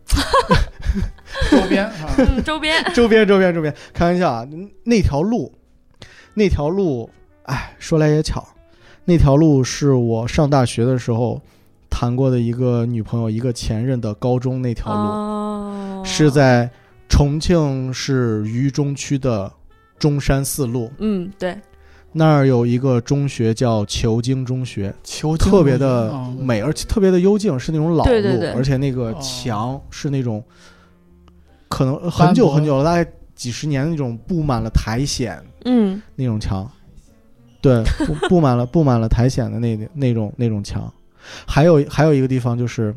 [1.50, 2.84] 周边啊，嗯 周边。
[2.94, 4.46] 周边周边周边，开玩笑啊！
[4.84, 5.52] 那条路，
[6.34, 7.10] 那条路，
[7.42, 8.46] 哎，说来也巧，
[9.04, 11.42] 那条路是我上大学的时候
[11.90, 16.70] 谈过的一个女朋友，一个前任的高中那条路，哦，是在
[17.08, 19.52] 重庆市渝中区的
[19.98, 20.90] 中山四路。
[20.98, 21.56] 嗯对，
[22.12, 28.50] 那儿有一个中学叫求经中学，求特别的哦美，而且特别的幽静，是那种老路，对对对。
[28.52, 29.18] 而且那个哦。
[29.20, 30.42] 墙是那种
[31.68, 36.00] 可能很久很久了，大概几十年那种布满了苔藓嗯。
[36.14, 36.70] 那种墙，
[37.60, 40.90] 对，布 布满了布满了苔藓的那那种那种墙。
[41.44, 42.94] 还有还有一个地方就是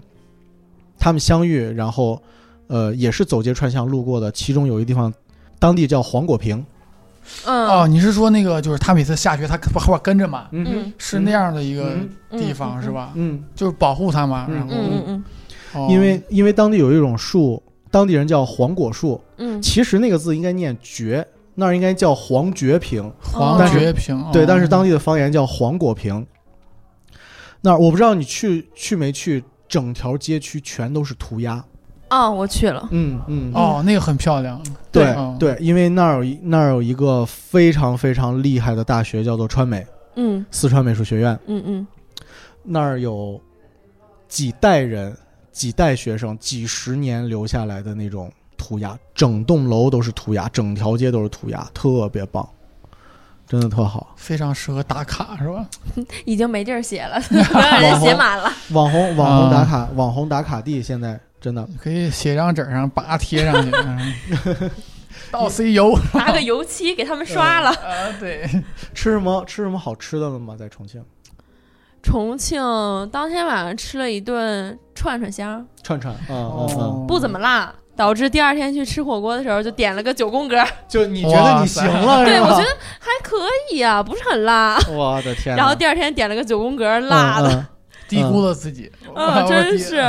[0.99, 2.21] 他们相遇，然后
[2.67, 5.11] 呃也是走街串巷路过的，其中有一个地方
[5.57, 6.63] 当地叫黄果坪，
[7.45, 7.67] 嗯。
[7.67, 10.93] 哦，你是说那个就是他每次下学他后边跟着嘛，嗯嗯。
[10.97, 11.95] 是那样的一个
[12.31, 12.89] 地方是？
[12.91, 13.11] 吧？
[13.15, 17.61] 嗯，就是保护他嘛，嗯然后嗯嗯因为因为当地有一种树，
[17.91, 21.25] 当地人叫黄果树，嗯，其实那个字应该念绝，
[21.55, 26.25] 那儿应该叫黄蕨坪，黄但是觉坪，对，哦但是当地的方言叫黄果坪。
[27.61, 31.63] 那儿我不知道你去去没去，整条街区全都是涂鸦。
[32.09, 35.37] 哦，我去了，嗯嗯，哦，那个很漂亮，对嗯。
[35.37, 39.85] 对，因为那儿有一那儿有一个非常非常厉害的大学，叫做川美
[40.15, 40.45] 嗯。
[40.51, 41.87] 四川美术学院，嗯嗯。
[42.63, 43.39] 那儿有
[44.27, 45.15] 几代人、
[45.51, 52.47] 几代学生、几十年留下来的那种涂鸦，整栋楼都是涂鸦，整条街都是涂鸦，特别棒，
[53.47, 54.13] 真的特好。
[54.15, 55.67] 非常适合打卡是吧？
[56.25, 58.51] 已经没地儿写了，不让人写满了。
[58.71, 59.65] 网红网红打啊。
[59.65, 64.71] 卡、网红打卡地，现在真的可以写张纸上把它贴上去， 嗯
[65.31, 67.69] 到 CEO 拿个油漆给他们刷了。
[67.69, 68.47] 啊，对，
[68.95, 70.55] 吃什么吃什么好吃的了吗？
[70.57, 71.03] 在重庆
[72.01, 72.59] 重庆
[73.11, 80.55] 当天晚上吃了一顿串串香，串串，嗯嗯嗯，哦不怎么辣，导致第二天去吃火锅的时候就点了个九宫格。
[80.87, 82.67] 就你觉得你行了对，我觉得
[82.99, 83.35] 还可
[83.71, 84.79] 以啊，不是很辣。
[84.89, 85.55] 我的天！
[85.57, 87.67] 然后第二天点了个九宫格，辣的，嗯嗯
[88.07, 90.03] 低估了自己，嗯，真天是。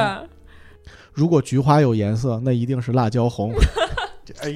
[1.13, 3.53] 如果菊花有颜色，那一定是辣椒红。
[4.41, 4.51] 哎 哎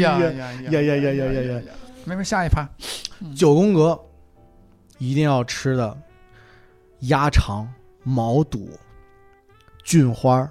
[0.00, 1.62] 呀呀呀呀呀呀呀呀呀！
[2.04, 2.68] 没事，下一趴，
[3.34, 3.98] 九宫格
[4.98, 5.96] 一定要吃的
[7.00, 7.68] 鸭肠、
[8.02, 8.70] 毛肚、
[9.84, 10.50] 菌花、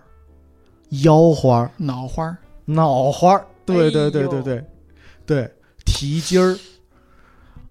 [1.03, 2.37] 腰花、脑花。
[2.65, 4.63] 脑花，对对对对对
[5.25, 5.51] 对，
[5.85, 6.57] 蹄筋儿，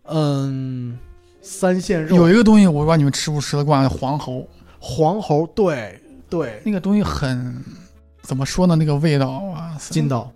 [0.05, 0.99] 嗯，
[1.43, 4.49] 三线肉、有一个东西，我不知道你们吃不吃得惯，黄喉。
[4.79, 6.01] 黄喉，对
[6.35, 7.63] 对，那个东西很
[8.23, 8.75] 怎么说呢？
[8.75, 10.31] 那个味道哇塞，筋道、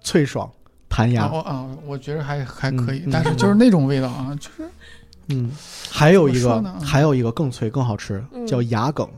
[0.00, 0.50] 脆爽、
[0.88, 1.26] 弹牙。
[1.26, 4.68] 啊啊，我觉得还还可以，嗯但是就是那种味道啊，就是
[5.28, 5.50] 嗯，
[5.90, 9.08] 还有一个还有一个更脆更好吃，嗯叫牙梗。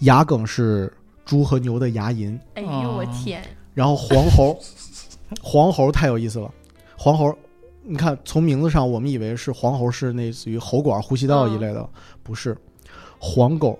[0.00, 0.92] 牙梗是
[1.24, 3.42] 猪和牛的牙龈，哎呦我哦天，
[3.74, 4.58] 然后黄喉，
[5.40, 6.50] 黄喉太有意思了。
[6.96, 7.32] 黄喉，
[7.82, 11.88] 你看从名字上，我们以为是黄喉是类似于喉管、呼吸道一类的，
[12.22, 12.56] 不是。
[13.26, 13.78] 黄狗，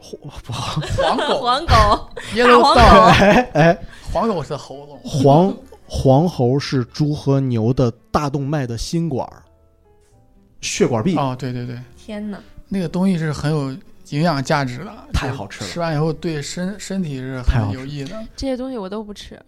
[0.97, 2.82] 黄狗 黄狗， 耶路 黄道，
[3.20, 3.78] 哎哎，
[4.11, 5.55] 黄狗是喉咙，黄
[5.86, 9.42] 黄喉是猪和牛的大动脉的心管儿，
[10.62, 12.38] 血管壁，哦，对对对，天哪！
[12.70, 13.70] 那个东西是很有
[14.09, 18.18] 营养价值的，太好吃了吃完以后对身身体是很有益的。
[18.34, 19.38] 这些东西我都不吃，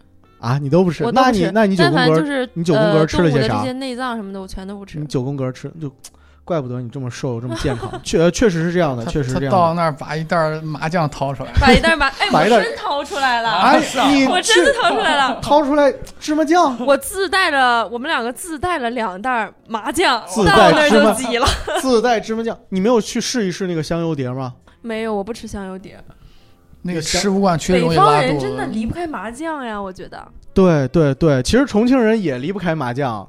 [0.41, 0.59] 啊！
[0.59, 1.23] 你都不吃我，不吃。
[1.23, 5.07] 那你那你九但宫格是你九宫格呃吃了些啥动物的这些内脏什么的，我全都不吃你。
[5.07, 5.91] 九宫格吃就，
[6.47, 9.51] 怪不得你这么瘦这么健康， 确确实是这样的，确实这样的。
[9.51, 13.83] 到那儿把一袋儿麻酱掏出来，把一袋麻，哎，我真掏出来了，哎
[14.13, 15.41] 你我真的掏出来了。
[15.43, 21.47] 掏出来芝麻酱，我自带了，我们两个自带了两袋麻酱，自到那儿就急了。
[21.83, 22.57] 自带芝麻酱。
[22.69, 24.55] 你没有去试一试那个香油碟吗？
[24.83, 25.99] 没有，我不吃香油碟。
[26.83, 28.47] 那个香吃不惯，确实容易北方人拉肚子。
[28.47, 30.25] 真的离不开麻酱呀，我觉得。
[30.55, 33.29] 对对对，其实重庆人也离不开麻酱，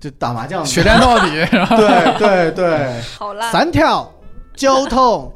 [0.00, 0.64] 就打麻将。
[0.64, 1.76] 血战到底， 是吧？
[1.76, 4.10] 对对对，好啦，三条
[4.56, 5.32] 交通，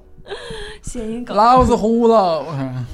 [0.82, 1.36] 谐音梗。
[1.36, 2.86] 老子糊了，嗯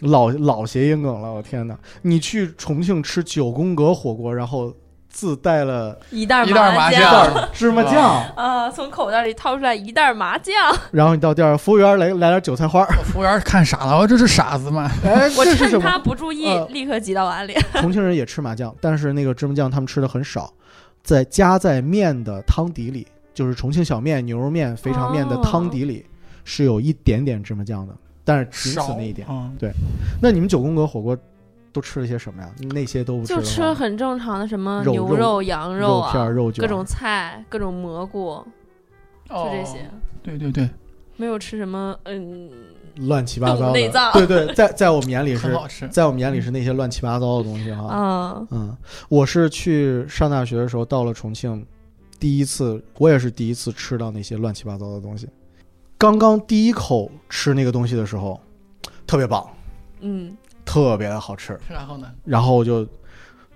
[0.00, 1.76] 老老谐音梗了，我天哪！
[2.02, 4.72] 你去重庆吃九宫格火锅，然后
[5.10, 14.90] 自带了一袋一袋麻一酱芝麻酱，啊，从口袋里掏出来一袋麻酱，然后你到店儿，服务员来来点韭菜花，服务员看傻了，我这是傻子吗？
[15.04, 15.44] 哎， 我？
[15.44, 17.54] 趁他不注意呃，立刻挤到碗里。
[17.82, 20.50] 重庆人也吃麻酱，但是那个芝麻酱他们吃的很少，
[21.02, 26.04] 在加在面的汤底里，就是重庆小面、牛肉面、肥肠面的汤底里、
[26.44, 29.26] 是有一点点芝麻酱的，但是仅少此那一点。
[29.30, 29.56] 嗯。
[30.20, 31.16] 那你们九宫格火锅
[31.72, 32.50] 都吃了些什么呀？
[32.72, 38.44] 那些都不吃就吃了很正常的什么肉肉牛肉、羊啊，肉片、肉卷，各种菜、各种蘑菇，
[39.28, 39.90] 就这些，哦。
[40.22, 40.68] 对对对，
[41.16, 42.50] 没有吃什么嗯
[43.00, 43.72] 乱七八糟的。
[43.72, 45.88] 内脏对对，在在我们眼里是。
[45.90, 47.86] 在我们眼里是那些乱七八糟的东西哈。
[47.88, 48.76] 啊嗯，
[49.08, 51.66] 我是去上大学的时候到了重庆，
[52.18, 55.28] 第一次，我也是第一次吃到那些乱七八糟的东西。
[55.98, 58.40] 刚刚第一口吃那个东西的时候，
[59.06, 59.46] 特别棒，
[60.00, 62.06] 嗯，特别的好吃，然后呢？
[62.24, 62.86] 然后我就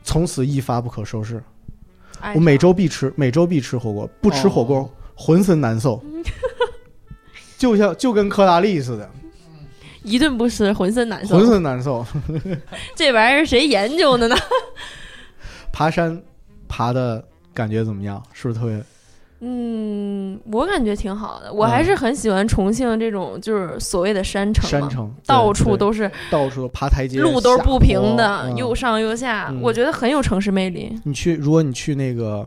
[0.03, 1.43] 从此一发不可收拾。
[2.35, 6.03] 我每周必吃，每周必吃火锅，不吃火锅、哦浑身难受，
[7.57, 9.09] 就像就跟克拉利似的，
[10.05, 12.07] 一顿不吃浑身难受浑，身难受。
[12.95, 14.37] 这玩意儿谁研究的呢？
[15.73, 16.23] 爬山
[16.69, 18.23] 爬的感觉怎么样？
[18.33, 18.81] 是不是特别？
[19.47, 30.99] 嗯，我感觉挺好的，我还是很喜欢重庆这种就是所谓的山城，山城到处都是到处爬台阶，路都是不平的，嗯又上又下，嗯我觉得很有城市魅力。
[31.05, 32.47] 你去，如果你去那个，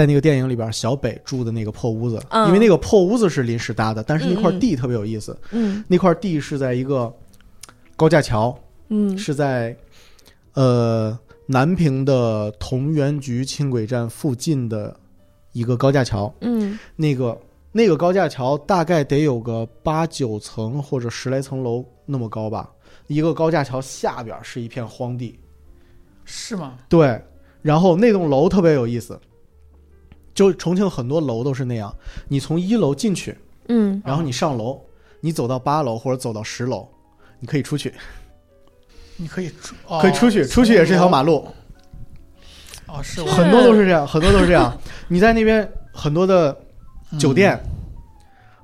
[0.00, 2.46] 在那个电影里边，小北住的那个破屋子，嗯。
[2.46, 5.84] 因为那个破屋子是临时搭的，但是那块地特别有意思，嗯。
[5.88, 7.14] 那块地是在一个
[7.96, 9.18] 高架桥，嗯。
[9.18, 9.76] 是在
[10.54, 14.96] 呃南平的同源局轻轨站附近的
[15.52, 16.78] 一个高架桥，嗯。
[16.96, 17.38] 那个
[17.70, 22.70] 那个高架桥大概得有个八九层或者十来层楼那么高吧，
[23.06, 25.38] 一个高架桥下边是一片荒地，
[26.24, 26.78] 是吗？
[26.88, 27.20] 对，
[27.60, 29.20] 然后那栋楼特别有意思，
[30.40, 31.94] 就重庆很多楼都是那样，
[32.26, 33.36] 你从一楼进去，
[33.68, 34.00] 嗯。
[34.02, 34.80] 然后你上楼，
[35.20, 36.88] 你走到八楼或者走到十楼，
[37.40, 37.92] 你可以出去，
[39.18, 41.46] 你可以出，哦可以出去，出去也是一条马路，
[42.86, 44.74] 哦，是很多都是这样，很多都是这样。
[45.08, 46.58] 你在那边很多的
[47.18, 47.62] 酒店，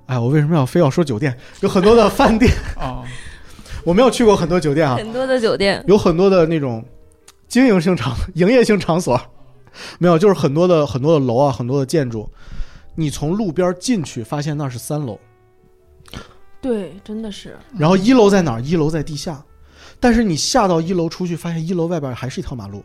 [0.07, 1.39] 哎，我为什么要非要说酒店？
[1.61, 2.51] 有很多的饭店，
[2.81, 3.05] 哦，
[3.85, 6.83] 我没有去过很多酒店啊，很多的酒店，有很多的那种
[7.47, 9.21] 经营性场、营业性场所，
[9.99, 12.29] 没有，就是很多的很多的楼啊，很多的建筑。
[12.99, 15.19] 你从路边进去，发现那是三楼，
[16.63, 18.63] 对，真的是，然后一楼在哪儿？
[18.63, 19.45] 一楼在地下，
[20.01, 22.83] 但是你下到一楼出去，发现一楼外边还是一条马路，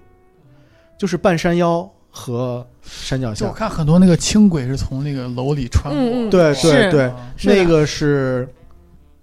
[0.97, 3.47] 就是半山腰和山脚下。
[3.47, 7.13] 我看很多那个轻轨是从那个楼里穿过，对对对，
[7.43, 8.53] 那个是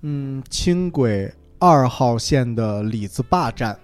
[0.00, 3.78] 嗯轻轨二号线的李子坝站，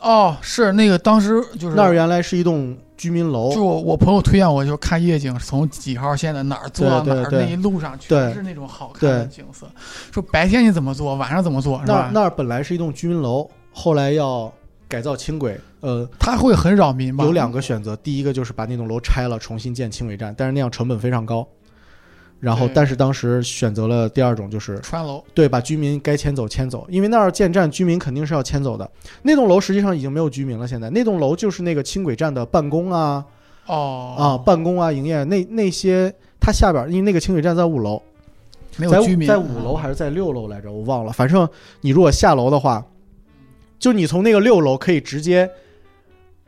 [0.00, 9.66] 哦，是那个当时就是那儿原来是一栋居民楼就，我我朋友推荐我就看夜景，从几号线的哪儿坐到哪儿，对对对那一路上全是那种好看的景色。
[10.12, 11.92] 说白天你怎么做，晚上怎么做，是吧？
[11.92, 14.52] 那儿那儿本来是一栋居民楼，后来要
[14.88, 17.24] 改造轻轨，呃，它会很扰民吧？
[17.24, 21.46] 有两个选择，第一个就是把那栋楼拆了，重新建轻轨站，但是那样成本非常高。
[22.44, 28.88] 然后但是当时选择了第二种，就是穿楼，对把居民该迁走迁走，因为那儿建站，居民肯定是要迁走的。
[29.22, 30.90] 那栋楼实际上已经没有居民了，现在。
[30.90, 33.24] 那栋楼就是那个轻轨站的办公啊
[33.64, 34.14] 哦。
[34.18, 35.24] 啊办公啊营业。
[35.24, 38.02] 那那些，它下边因为那个轻轨站在五楼，
[38.76, 41.12] 没有居民，在五楼还是在六楼来着，我忘了。
[41.14, 41.48] 反正
[41.80, 42.84] 你如果下楼的话，
[43.78, 45.50] 就你从那个六楼可以直接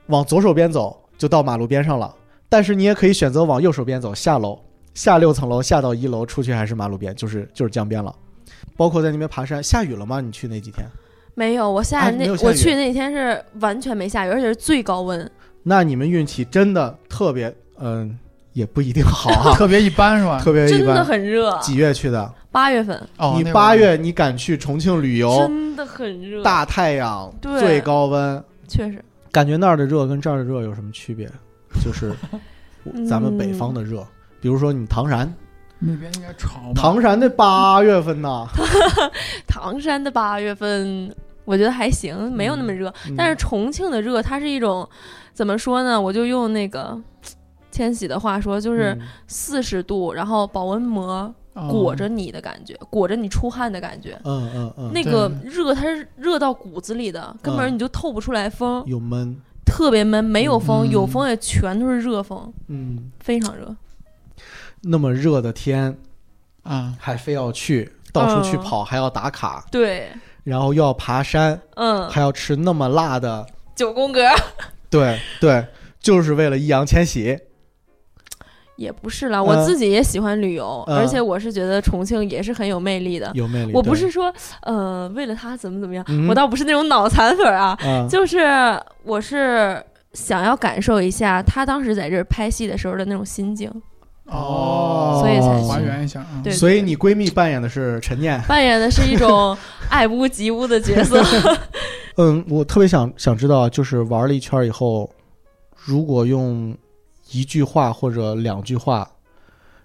[0.08, 2.14] 往左手边走，就到马路边上了。
[2.50, 4.58] 但是你也可以选择往右手边走，下楼
[4.96, 8.12] 下六层楼，下到一楼，出去还是马路边，就是就是江边了。
[8.76, 10.22] 包括在那边爬山，下雨了吗？
[10.22, 10.86] 你去那几天？
[11.34, 15.30] 没有，我下啊那、我去那天是完全没下雨，而且是最高温。
[15.62, 18.18] 那你们运气真的特别，嗯、
[18.54, 20.40] 也不一定好啊， 特别一般是吧？
[20.40, 21.04] 特别一真的。
[21.04, 22.34] 很热，几月去的？
[22.50, 25.40] 八月份哦，你八月你敢去重庆旅游？
[25.40, 31.30] 真的很热，大太阳，对最高温，确实感觉那儿的热跟这儿的热有什么区别？
[31.84, 32.14] 就是
[32.94, 34.06] 嗯 咱们北方的热，
[34.46, 35.34] 比如说你唐山，
[35.80, 36.72] 那边应该潮。
[36.72, 38.46] 唐山的八月份呐，
[39.44, 41.12] 唐山的八月份，
[41.44, 42.88] 我觉得还行，没有那么热。
[43.08, 44.88] 嗯但是重庆的热，它是一种
[45.32, 46.00] 怎么说呢？
[46.00, 46.96] 我就用那个
[47.72, 49.00] 千玺的话说，就是嗯。
[49.26, 51.66] 四十度，然后保温膜哦。
[51.68, 54.16] 裹着你的感觉，裹着你出汗的感觉。
[54.22, 60.90] 嗯嗯嗯，那个热，它是热到骨子里的，根本嗯你就透不出来风，有闷，特别闷，没有风，嗯。
[60.90, 63.74] 有风也全都是热风，嗯，非常热。
[64.82, 65.96] 那么热的天
[66.62, 68.62] 啊，还非要去到处去嗯。
[68.62, 70.08] 跑，还要打卡，对，
[70.44, 74.20] 然后又要爬山，嗯，还要吃那么辣的，九宫格。
[74.88, 75.66] 对对，
[76.00, 77.38] 就是为了易烊千玺。
[78.76, 80.98] 也不是啦，我自己也喜欢旅游，嗯。
[80.98, 83.30] 而且我是觉得重庆也是很有魅力的。
[83.34, 83.72] 有魅力。
[83.72, 86.28] 我不是说呃为了他怎么怎么样，嗯。
[86.28, 93.70] 我倒不是那种脑残粉啊，啊，就是我是想要感受一下他当时在这儿拍戏的时候的那种心境。
[94.26, 96.40] 哦所以才还原一下啊。
[96.42, 98.40] 对所以你闺蜜扮演的是陈念。
[98.42, 99.56] 扮演的是一种
[99.88, 101.22] 爱屋及乌的角色。
[102.18, 105.10] 嗯，我特别想想知道，就是玩了一圈以后，
[105.76, 106.76] 如果用
[107.30, 109.08] 一句话或者两句话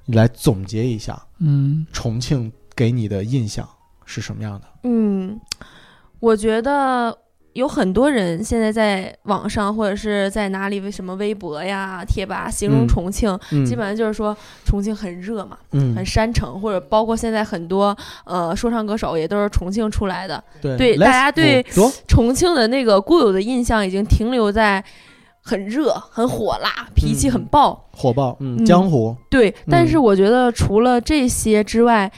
[0.06, 3.68] 来总结一下嗯，重庆给你的印象
[4.06, 4.68] 是什么样的？
[4.84, 5.40] 嗯，
[6.20, 7.18] 我觉得
[7.54, 17.96] 有很多人现在在网上或者是在哪里为什么微博呀、贴吧形容嗯重庆，嗯，基本上就是说重庆很热嘛，嗯很山城，或者包括现在很多
[18.26, 20.42] 呃说唱歌手也都是重庆出来的。
[20.62, 21.62] 对对大家对
[22.08, 24.84] 重庆的那个固有的印象已经停留在
[25.44, 27.90] 很热、很火辣、脾气很爆。
[27.92, 32.10] 火爆，嗯，嗯江湖，对，但是嗯我觉得除了这些之外，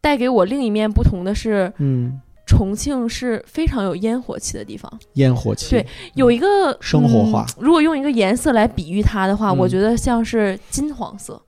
[0.00, 2.20] 带给我另一面不同的是，嗯，
[2.50, 4.90] 重庆是非常有烟火气的地方。
[5.14, 7.46] 烟火气，对有一个生活化。
[7.46, 9.56] 嗯如果用一个颜色来比喻它的话，嗯。
[9.58, 11.40] 我觉得像是金黄色。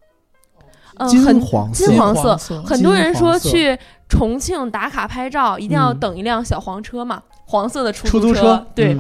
[0.98, 1.86] 嗯，金很黄色。
[1.86, 2.38] 金黄色。
[2.38, 2.62] 色。
[2.62, 3.76] 很多人说去
[4.08, 5.98] 重庆打卡拍照，一定要嗯。
[5.98, 8.96] 等一辆小黄车嘛，黄色的出出租车，车对，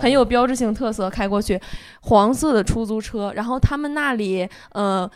[0.00, 1.60] 很有标志性特色，开过去，
[2.00, 5.08] 黄色的出租车，然后他们那里呃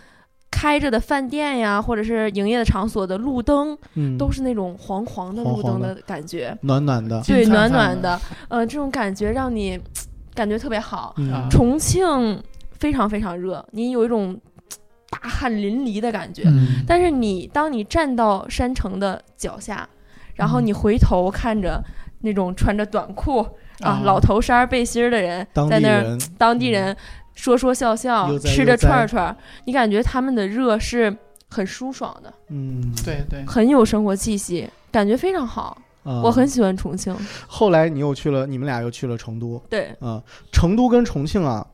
[0.51, 8.03] 开着的饭店呀，或者是营业的场所的路灯，嗯，都是那种黄黄的路灯的感觉，暖暖的，对，暖暖的。
[8.03, 9.78] 的，呃，这种感觉让你
[10.34, 11.14] 感觉特别好。
[11.51, 12.42] 重庆
[12.72, 14.38] 非常非常热，你有一种
[15.11, 19.88] 大汗淋漓的感觉，嗯，但是你当你站到山城的脚下，
[20.34, 20.66] 然后嗯。
[20.66, 21.82] 你回头看着
[22.20, 23.38] 那种穿着短裤
[23.80, 24.01] 啊、啊。
[24.05, 26.96] 老头衫背心的人在那儿，当地人
[27.39, 29.34] 说说笑笑，吃着串串，
[29.64, 31.16] 你感觉他们的热是
[31.49, 35.78] 很舒爽的，嗯，对对，很有生活气息，感觉非常好。
[36.03, 37.14] 啊我很喜欢重庆，
[37.47, 40.20] 后来你又去了，你们俩又去了成都，对，嗯，
[40.51, 41.64] 成都跟重庆啊，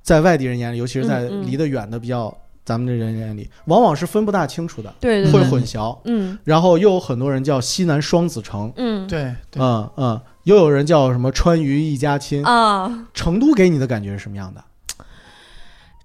[0.00, 2.32] 在外地人眼里，尤其是在离得远的比较
[2.64, 5.98] 咱们这人眼里，往往是分不大清楚的，会对对会，混淆。
[6.04, 12.44] 嗯然后又有很多人叫西南双子城，嗯，对对，嗯嗯，又有人叫什么川渝一家亲。
[12.44, 14.62] 啊，成都给你的感觉是什么样的？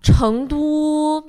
[0.06, 1.22] 成都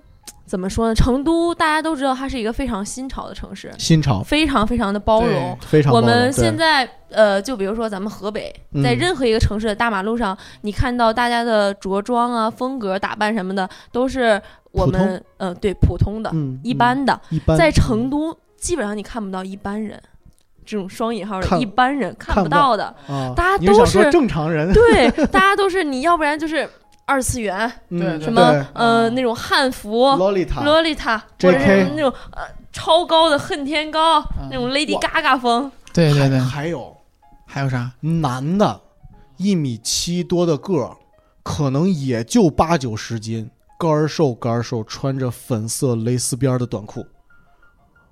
[0.45, 0.95] 怎么说呢？
[0.95, 5.59] 成都大家都知道，它是一个非常新潮的城市，新潮，非常非常的包容。
[5.61, 17.19] 非常包容我们对现在呃，就比如说咱们河北，嗯在任何一个城市的大马路上，你看到大家的着装啊、风格、打扮什么的，都是我们呃对普通的、嗯一般的。
[17.31, 20.01] 一般在成都，基本上你看不到一般人，
[20.65, 22.85] 这种双引号的看一般人看看不到不到的。
[23.09, 26.69] 啊，大家都你是想说是正常人， 对，大家都是你要不然就是
[27.07, 28.43] 二次元，嗯对对什么
[28.75, 32.43] 呃嗯那种汉服、洛丽塔，洛丽塔，或者 JK 是那种呃
[32.73, 35.01] 超高的恨天高嗯那种 Lady 哇。
[35.01, 35.71] Gaga 风。
[35.95, 36.95] 对对对，还有
[37.47, 37.91] 还有啥？
[38.01, 38.81] 男的，
[39.37, 40.97] 一米七多的个儿，
[41.43, 47.07] 可能也就八九十斤，个儿瘦个儿瘦，穿着粉色蕾丝边的短裤，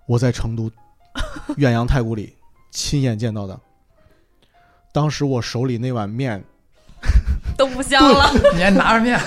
[0.07, 0.71] 我在成都
[1.59, 2.37] 远洋太古里
[2.71, 3.59] 亲眼见到的。
[4.93, 6.43] 当时我手里那碗面，
[7.57, 8.31] 都不香了。
[8.55, 9.19] 你还拿着面，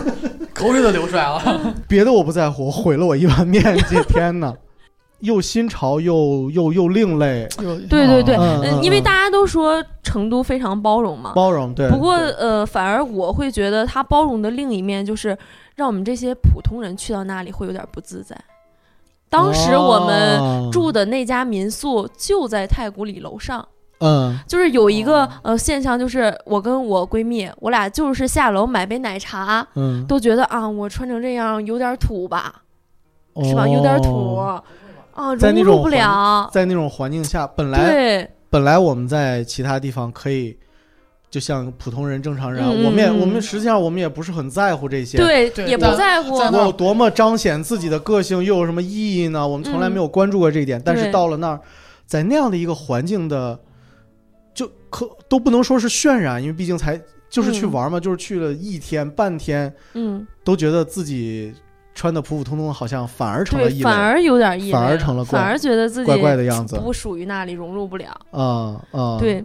[0.54, 1.74] 口水都流出来了。
[1.88, 4.52] 别的我不在乎，毁了我一碗面，这天呐，
[5.20, 7.48] 又新潮又又又另类，
[7.88, 11.32] 对对对，嗯嗯嗯，因为嗯大家都说成都非常包容嘛。
[11.34, 11.72] 包容。
[11.74, 15.36] 对，不过呃，反而我会觉得它包容的另一面就是
[15.74, 18.36] 让我们这些普通人去到那里会有点不自在。
[19.28, 23.66] 当时我们哦住的那家民宿就在太古里楼上，
[23.98, 32.62] 嗯就是有一个、哦呃现象，就是我跟我闺蜜，我俩就是下楼买杯奶茶，嗯，都觉得啊，我穿成这样有点土吧，
[33.42, 33.66] 是吧？
[33.66, 34.62] 有点土哦
[35.14, 36.48] 啊，在那融入不了。
[36.52, 40.54] 在那种环境下，本来对，本来我们在其他地方可以，
[41.30, 45.16] 就像普通人、正常人啊，嗯我们也嗯我们实际上我们也不是很在乎这些。
[45.16, 46.36] 对，对也不在乎。
[46.36, 49.48] 我有多么彰显自己的个性，又有什么意义呢？
[49.48, 50.78] 我们从来没有关注过这一点。
[50.84, 51.60] 但是到了那儿，
[52.04, 53.58] 在那样的一个环境的，
[54.56, 56.98] 就可都不能说是渲染，因为毕竟才
[57.28, 61.52] 就是去嗯玩嘛，就是去了一天半天，嗯，都觉得自己
[61.94, 66.78] 穿的普普通通，好像反而成了，异类，反而有点异类反而成了怪反而觉得自己怪怪的样子。
[66.78, 68.18] 不属于那里，融入不了。
[68.30, 69.44] 啊啊，对，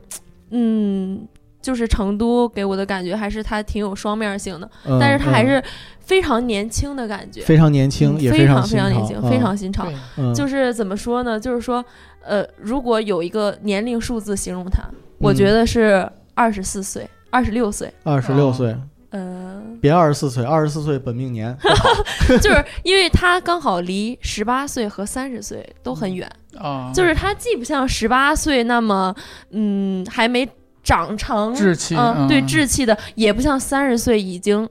[0.51, 1.27] 嗯，
[1.61, 5.63] 就是成都给我的感觉还是它挺有双面性的，嗯，但是它还嗯是
[5.99, 9.87] 非常年轻的感觉，非常年轻，也嗯非常非常年轻，非常新潮。
[10.17, 11.39] 嗯就是怎么说呢？
[11.39, 11.83] 就是说，
[12.23, 14.83] 呃，如果有一个年龄数字形容它，
[15.19, 17.93] 我嗯觉得是二十四岁、二十六岁。
[18.03, 18.75] 二十六哦岁，
[19.11, 21.55] 呃，别二十四岁，二十四岁本命年。
[22.41, 29.13] 就是因为他刚好离十八岁和三十岁都很远，啊，就是他既不像十八岁那么，
[29.51, 30.47] 嗯，还没
[30.83, 34.67] 长成志气嗯，对嗯稚气的，也不像三十岁已经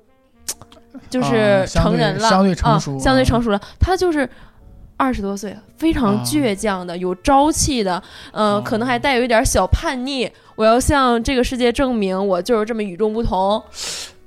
[1.09, 3.61] 就是成人了，相对成熟啊相对啊成熟了。
[3.79, 4.29] 他就是
[4.97, 8.03] 二十多岁，非常啊倔强的，有朝气的，
[8.33, 10.31] 呃，哦可能还带有一点小叛逆。
[10.57, 13.63] 我要向这个世界证明，我就是这么与众不同。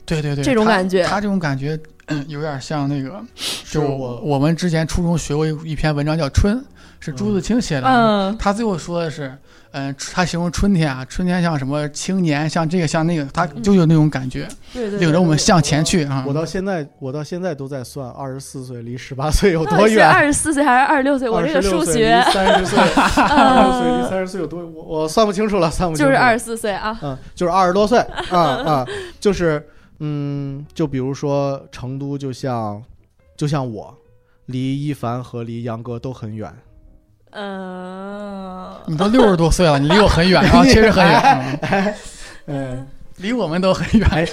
[0.06, 3.22] 对对对，这种感觉他这种感觉，嗯， 有点像那个，
[3.70, 6.58] 就我我们之前初中学过一一篇文章叫《春》，
[7.00, 7.88] 是朱自清写的。
[7.88, 9.38] 嗯，他最后说的是，
[9.74, 16.24] 嗯、他形容春天啊，春天像什么青年，像这个像那个，他就有那种感觉，对对，领着我们向前去啊。
[16.28, 20.08] 我到现在，我到现在都在算二十四岁离十八岁有多远。
[20.08, 21.28] 二十四岁还是二十六岁？
[21.28, 22.80] 我这个数学三十岁，
[23.18, 24.64] 二十岁离呃三十岁有多？
[24.64, 26.10] 我我算不清楚了，算不清楚。
[26.10, 26.98] 就是二十四岁啊。
[27.02, 27.98] 嗯，就是二十多岁
[28.30, 28.88] 啊 啊，
[29.20, 29.68] 就是
[30.00, 32.80] 嗯，就比如说成都，就像
[33.36, 33.92] 就像我，
[34.46, 36.54] 离一凡和离杨哥都很远。
[37.34, 41.94] 嗯，你都六十多岁了，你离我很远啊， 确实很远，嗯
[42.48, 44.08] 嗯， 离我们都很远。
[44.12, 44.28] 哎，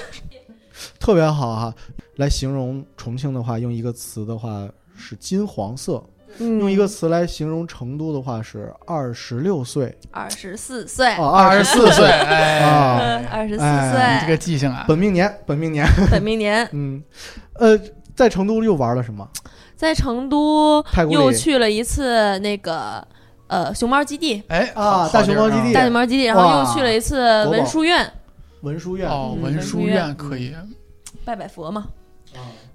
[0.99, 1.75] 特别好哈。
[2.17, 5.95] 来形容重庆的话，用一个词的话是金黄色；
[6.39, 15.87] 嗯用一个词来形容成都的话是二十六岁二十四岁，哦，二十四岁，哎，啊二十四哎这，个记性啊，本命年，本命年。
[16.11, 17.03] 本命年， 嗯，
[17.55, 17.81] 呃，
[18.15, 19.27] 在成都又玩了什么？
[19.81, 23.03] 在成都又去了一次那个
[23.47, 25.73] 呃熊猫基地，哎啊大熊猫基地。
[25.73, 28.13] 大熊猫基地，然后又去了一次文殊院。
[28.61, 29.09] 文殊院。
[29.09, 30.15] 哦，嗯文殊院院。
[30.15, 30.55] 可以，
[31.25, 31.87] 拜拜佛嘛。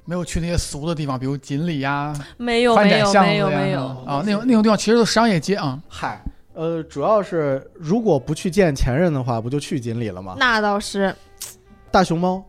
[0.03, 5.79] 没有去那些俗的地方，比如锦里呀、没有没有没有没有，啊，那种那种地方其实都是商业街啊。
[5.87, 6.19] 嗨，
[6.55, 10.35] 呃，主要是如果不去见前任的话，不就去锦里了吗？
[10.39, 11.15] 那倒是。
[11.91, 12.43] 大熊猫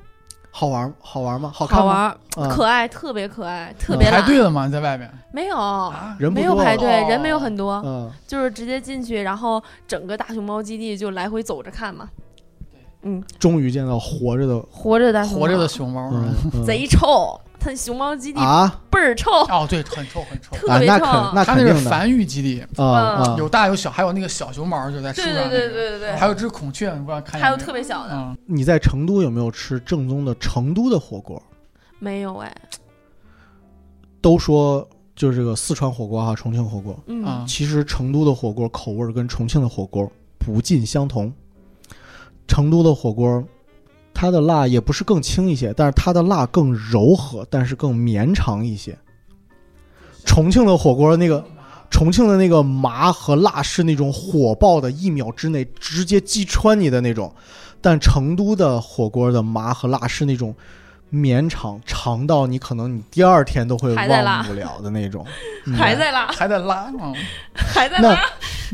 [0.59, 1.51] 好玩好玩吗？
[1.53, 2.15] 好看好吗？
[2.49, 4.23] 可爱，特别可爱，特嗯别懒。
[4.23, 4.65] 排队了吗？
[4.65, 6.17] 你在外面没有，啊？
[6.19, 12.09] 人没有排队，哦人没有很多，嗯，就是直接进去，然后整个大熊猫基地就来回走着看嘛。
[13.03, 16.11] 嗯，终于见到活着的，活着的熊猫活着的熊猫
[16.65, 20.55] 贼臭，它熊猫基地啊倍儿臭，哦，对，很臭很臭。
[20.69, 20.99] 啊， 特别臭。
[20.99, 31.43] 那肯那它肯定的那是繁育基地，啊啊，有大有小，还有那个小熊猫就在树对上、那个，对对对对对，还有只孔雀，你不知道看见还有特别小的，嗯，你在成都有没有吃正宗的成都的火锅？
[31.99, 32.55] 没有哎，
[34.21, 41.33] 都说就是这个四川火锅哈，重庆火锅，嗯啊其实成都的火锅口味儿跟重庆的火锅不尽相同。
[42.49, 43.43] 成都的火锅，
[44.19, 48.97] 它的辣也不是更轻一些，但是它的辣更柔和，但是更绵长一些。
[50.25, 51.45] 重庆的火锅那个，
[51.91, 57.31] 重庆的那个麻和辣是那种火爆的，一秒之内直接击穿你的那种，
[57.83, 60.55] 但成都的火锅的麻和辣是那种
[61.17, 65.25] 绵长，长到你可能你第二天都会忘不了的那种。
[65.67, 65.75] 嗯。
[65.75, 67.15] 还在拉，还在拉，嗯，
[67.55, 68.21] 还在拉，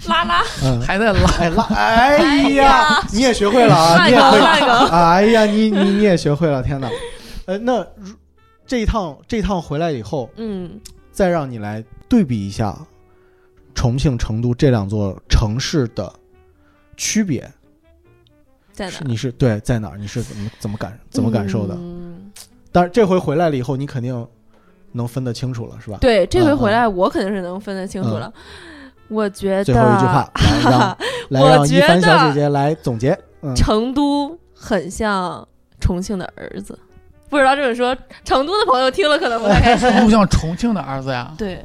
[0.06, 6.90] 拉拉，嗯，还在拉，哎辣，哎哎呀呀，你也学会了啊， 你也会，烂梗，哎呀，你你你也学会了，天哪！
[7.46, 8.14] 呃，那如
[8.66, 10.80] 这一趟这一趟回来以后，嗯。
[11.12, 12.74] 再让你来对比一下，
[13.74, 16.10] 重庆、成都这两座城市的
[16.96, 17.42] 区别
[18.72, 19.04] 在哪是？
[19.04, 19.98] 你是对在哪儿？
[19.98, 21.74] 你是怎么怎么感怎么感受的？
[21.78, 22.01] 嗯
[22.72, 24.26] 但是这回回来了以后，你肯定
[24.92, 25.98] 能分得清楚了，是吧？
[26.00, 28.32] 对，这回嗯回来我肯定是能分得清楚了。
[29.08, 30.32] 我觉得最后一句话，
[30.64, 30.98] 来让
[31.28, 33.16] 来我让一觉凡小姐姐来总结。
[33.42, 35.46] 嗯，成都很像
[35.80, 36.78] 重庆的儿子，
[37.28, 37.94] 不知道这么说，
[38.24, 39.90] 成都的朋友听了可能不太开心。
[39.92, 41.34] 成都像重庆的儿子呀？
[41.36, 41.62] 对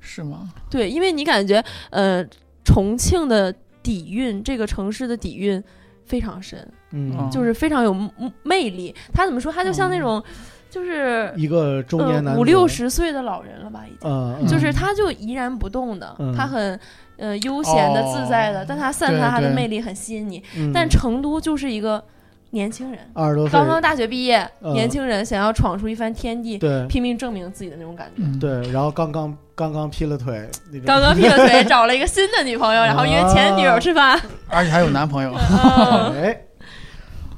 [0.00, 0.48] 是吗？
[0.70, 2.24] 对，因为你感觉呃，
[2.64, 5.62] 重庆的底蕴，这个城市的底蕴
[6.06, 8.10] 非常深，嗯，就是非常有魅
[8.42, 8.94] 魅力。
[9.12, 9.52] 他怎么说？
[9.52, 10.22] 他就像那种，
[10.70, 14.46] 就是一个中年男呃五六，十岁的老人了吧，已经。
[14.48, 16.78] 就是他就怡然不动的，嗯他很
[17.16, 20.42] 呃悠闲的、自在的，哦但他散发他的魅力很吸引你。
[20.56, 22.02] 嗯但成都就是一个
[22.56, 28.22] 年轻人，二十多岁刚刚大学毕业，嗯年轻人想要闯出一番天地，对拼命证明自己的那种感觉。
[28.22, 30.48] 嗯，对，然后刚刚刚刚劈了腿，
[30.86, 34.18] 刚刚劈了腿， 找了一个新的女朋友，然后约前女友吃饭。
[34.48, 35.34] 而且还有男朋友。
[35.34, 36.40] 嗯 哎，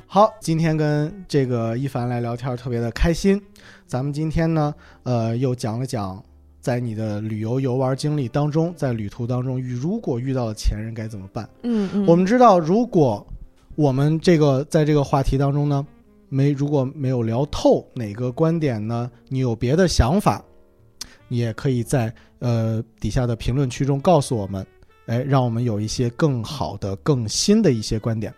[0.06, 3.42] 好，今天跟这个一凡来聊天特别的开心。
[3.88, 6.22] 咱们今天呢，呃，又讲了讲
[6.60, 11.48] 在你的旅游游玩经历当中，在旅途当中遇如果遇到了前任该怎么办？
[11.64, 13.26] 嗯嗯，我们知道，如果
[13.78, 15.86] 我们这个在这个话题当中呢，
[16.28, 20.44] 没如果没有聊透哪个观点呢，你有别的想法，
[21.28, 24.66] 你也可以在呃底下的评论区中告诉我们，
[25.06, 28.34] 哎，让我们有一些更好的、更新的一些观点。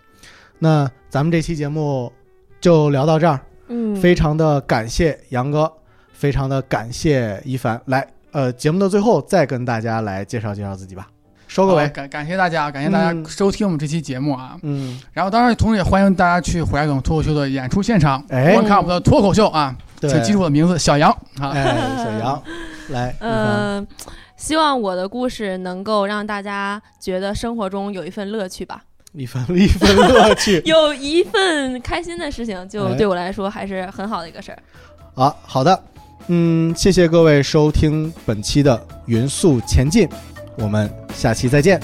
[0.59, 2.13] 那咱们这期节目
[2.61, 5.73] 就聊到这儿，嗯非常的感谢杨哥，
[6.13, 7.81] 非常的感谢一凡。
[7.87, 11.09] 来，呃，节目的最后再跟大家来介绍介绍自己吧，
[11.51, 11.89] 收个尾。
[11.89, 14.57] 感感谢大家，感谢大家嗯收听我们这期节目啊。
[14.63, 19.75] 嗯，然后当然，同时也欢迎大家去虎牙梗脱口秀的演出现场，哎观看我们的脱口秀啊。
[20.01, 21.51] 对，请记住我的名字小杨啊。
[21.51, 22.43] 哎，小杨，
[22.91, 23.85] 来， 嗯，
[24.37, 30.63] 希望我的故事能够让大家觉得生活中有一份乐趣吧，一份一份乐趣。
[30.65, 34.59] 有一份开心的事情，就哎对我来说还是很好的一个事儿。
[35.17, 35.83] 啊，好的，
[36.29, 40.09] 嗯，谢谢各位收听本期的匀速前进，
[40.61, 41.81] 我们下期再见。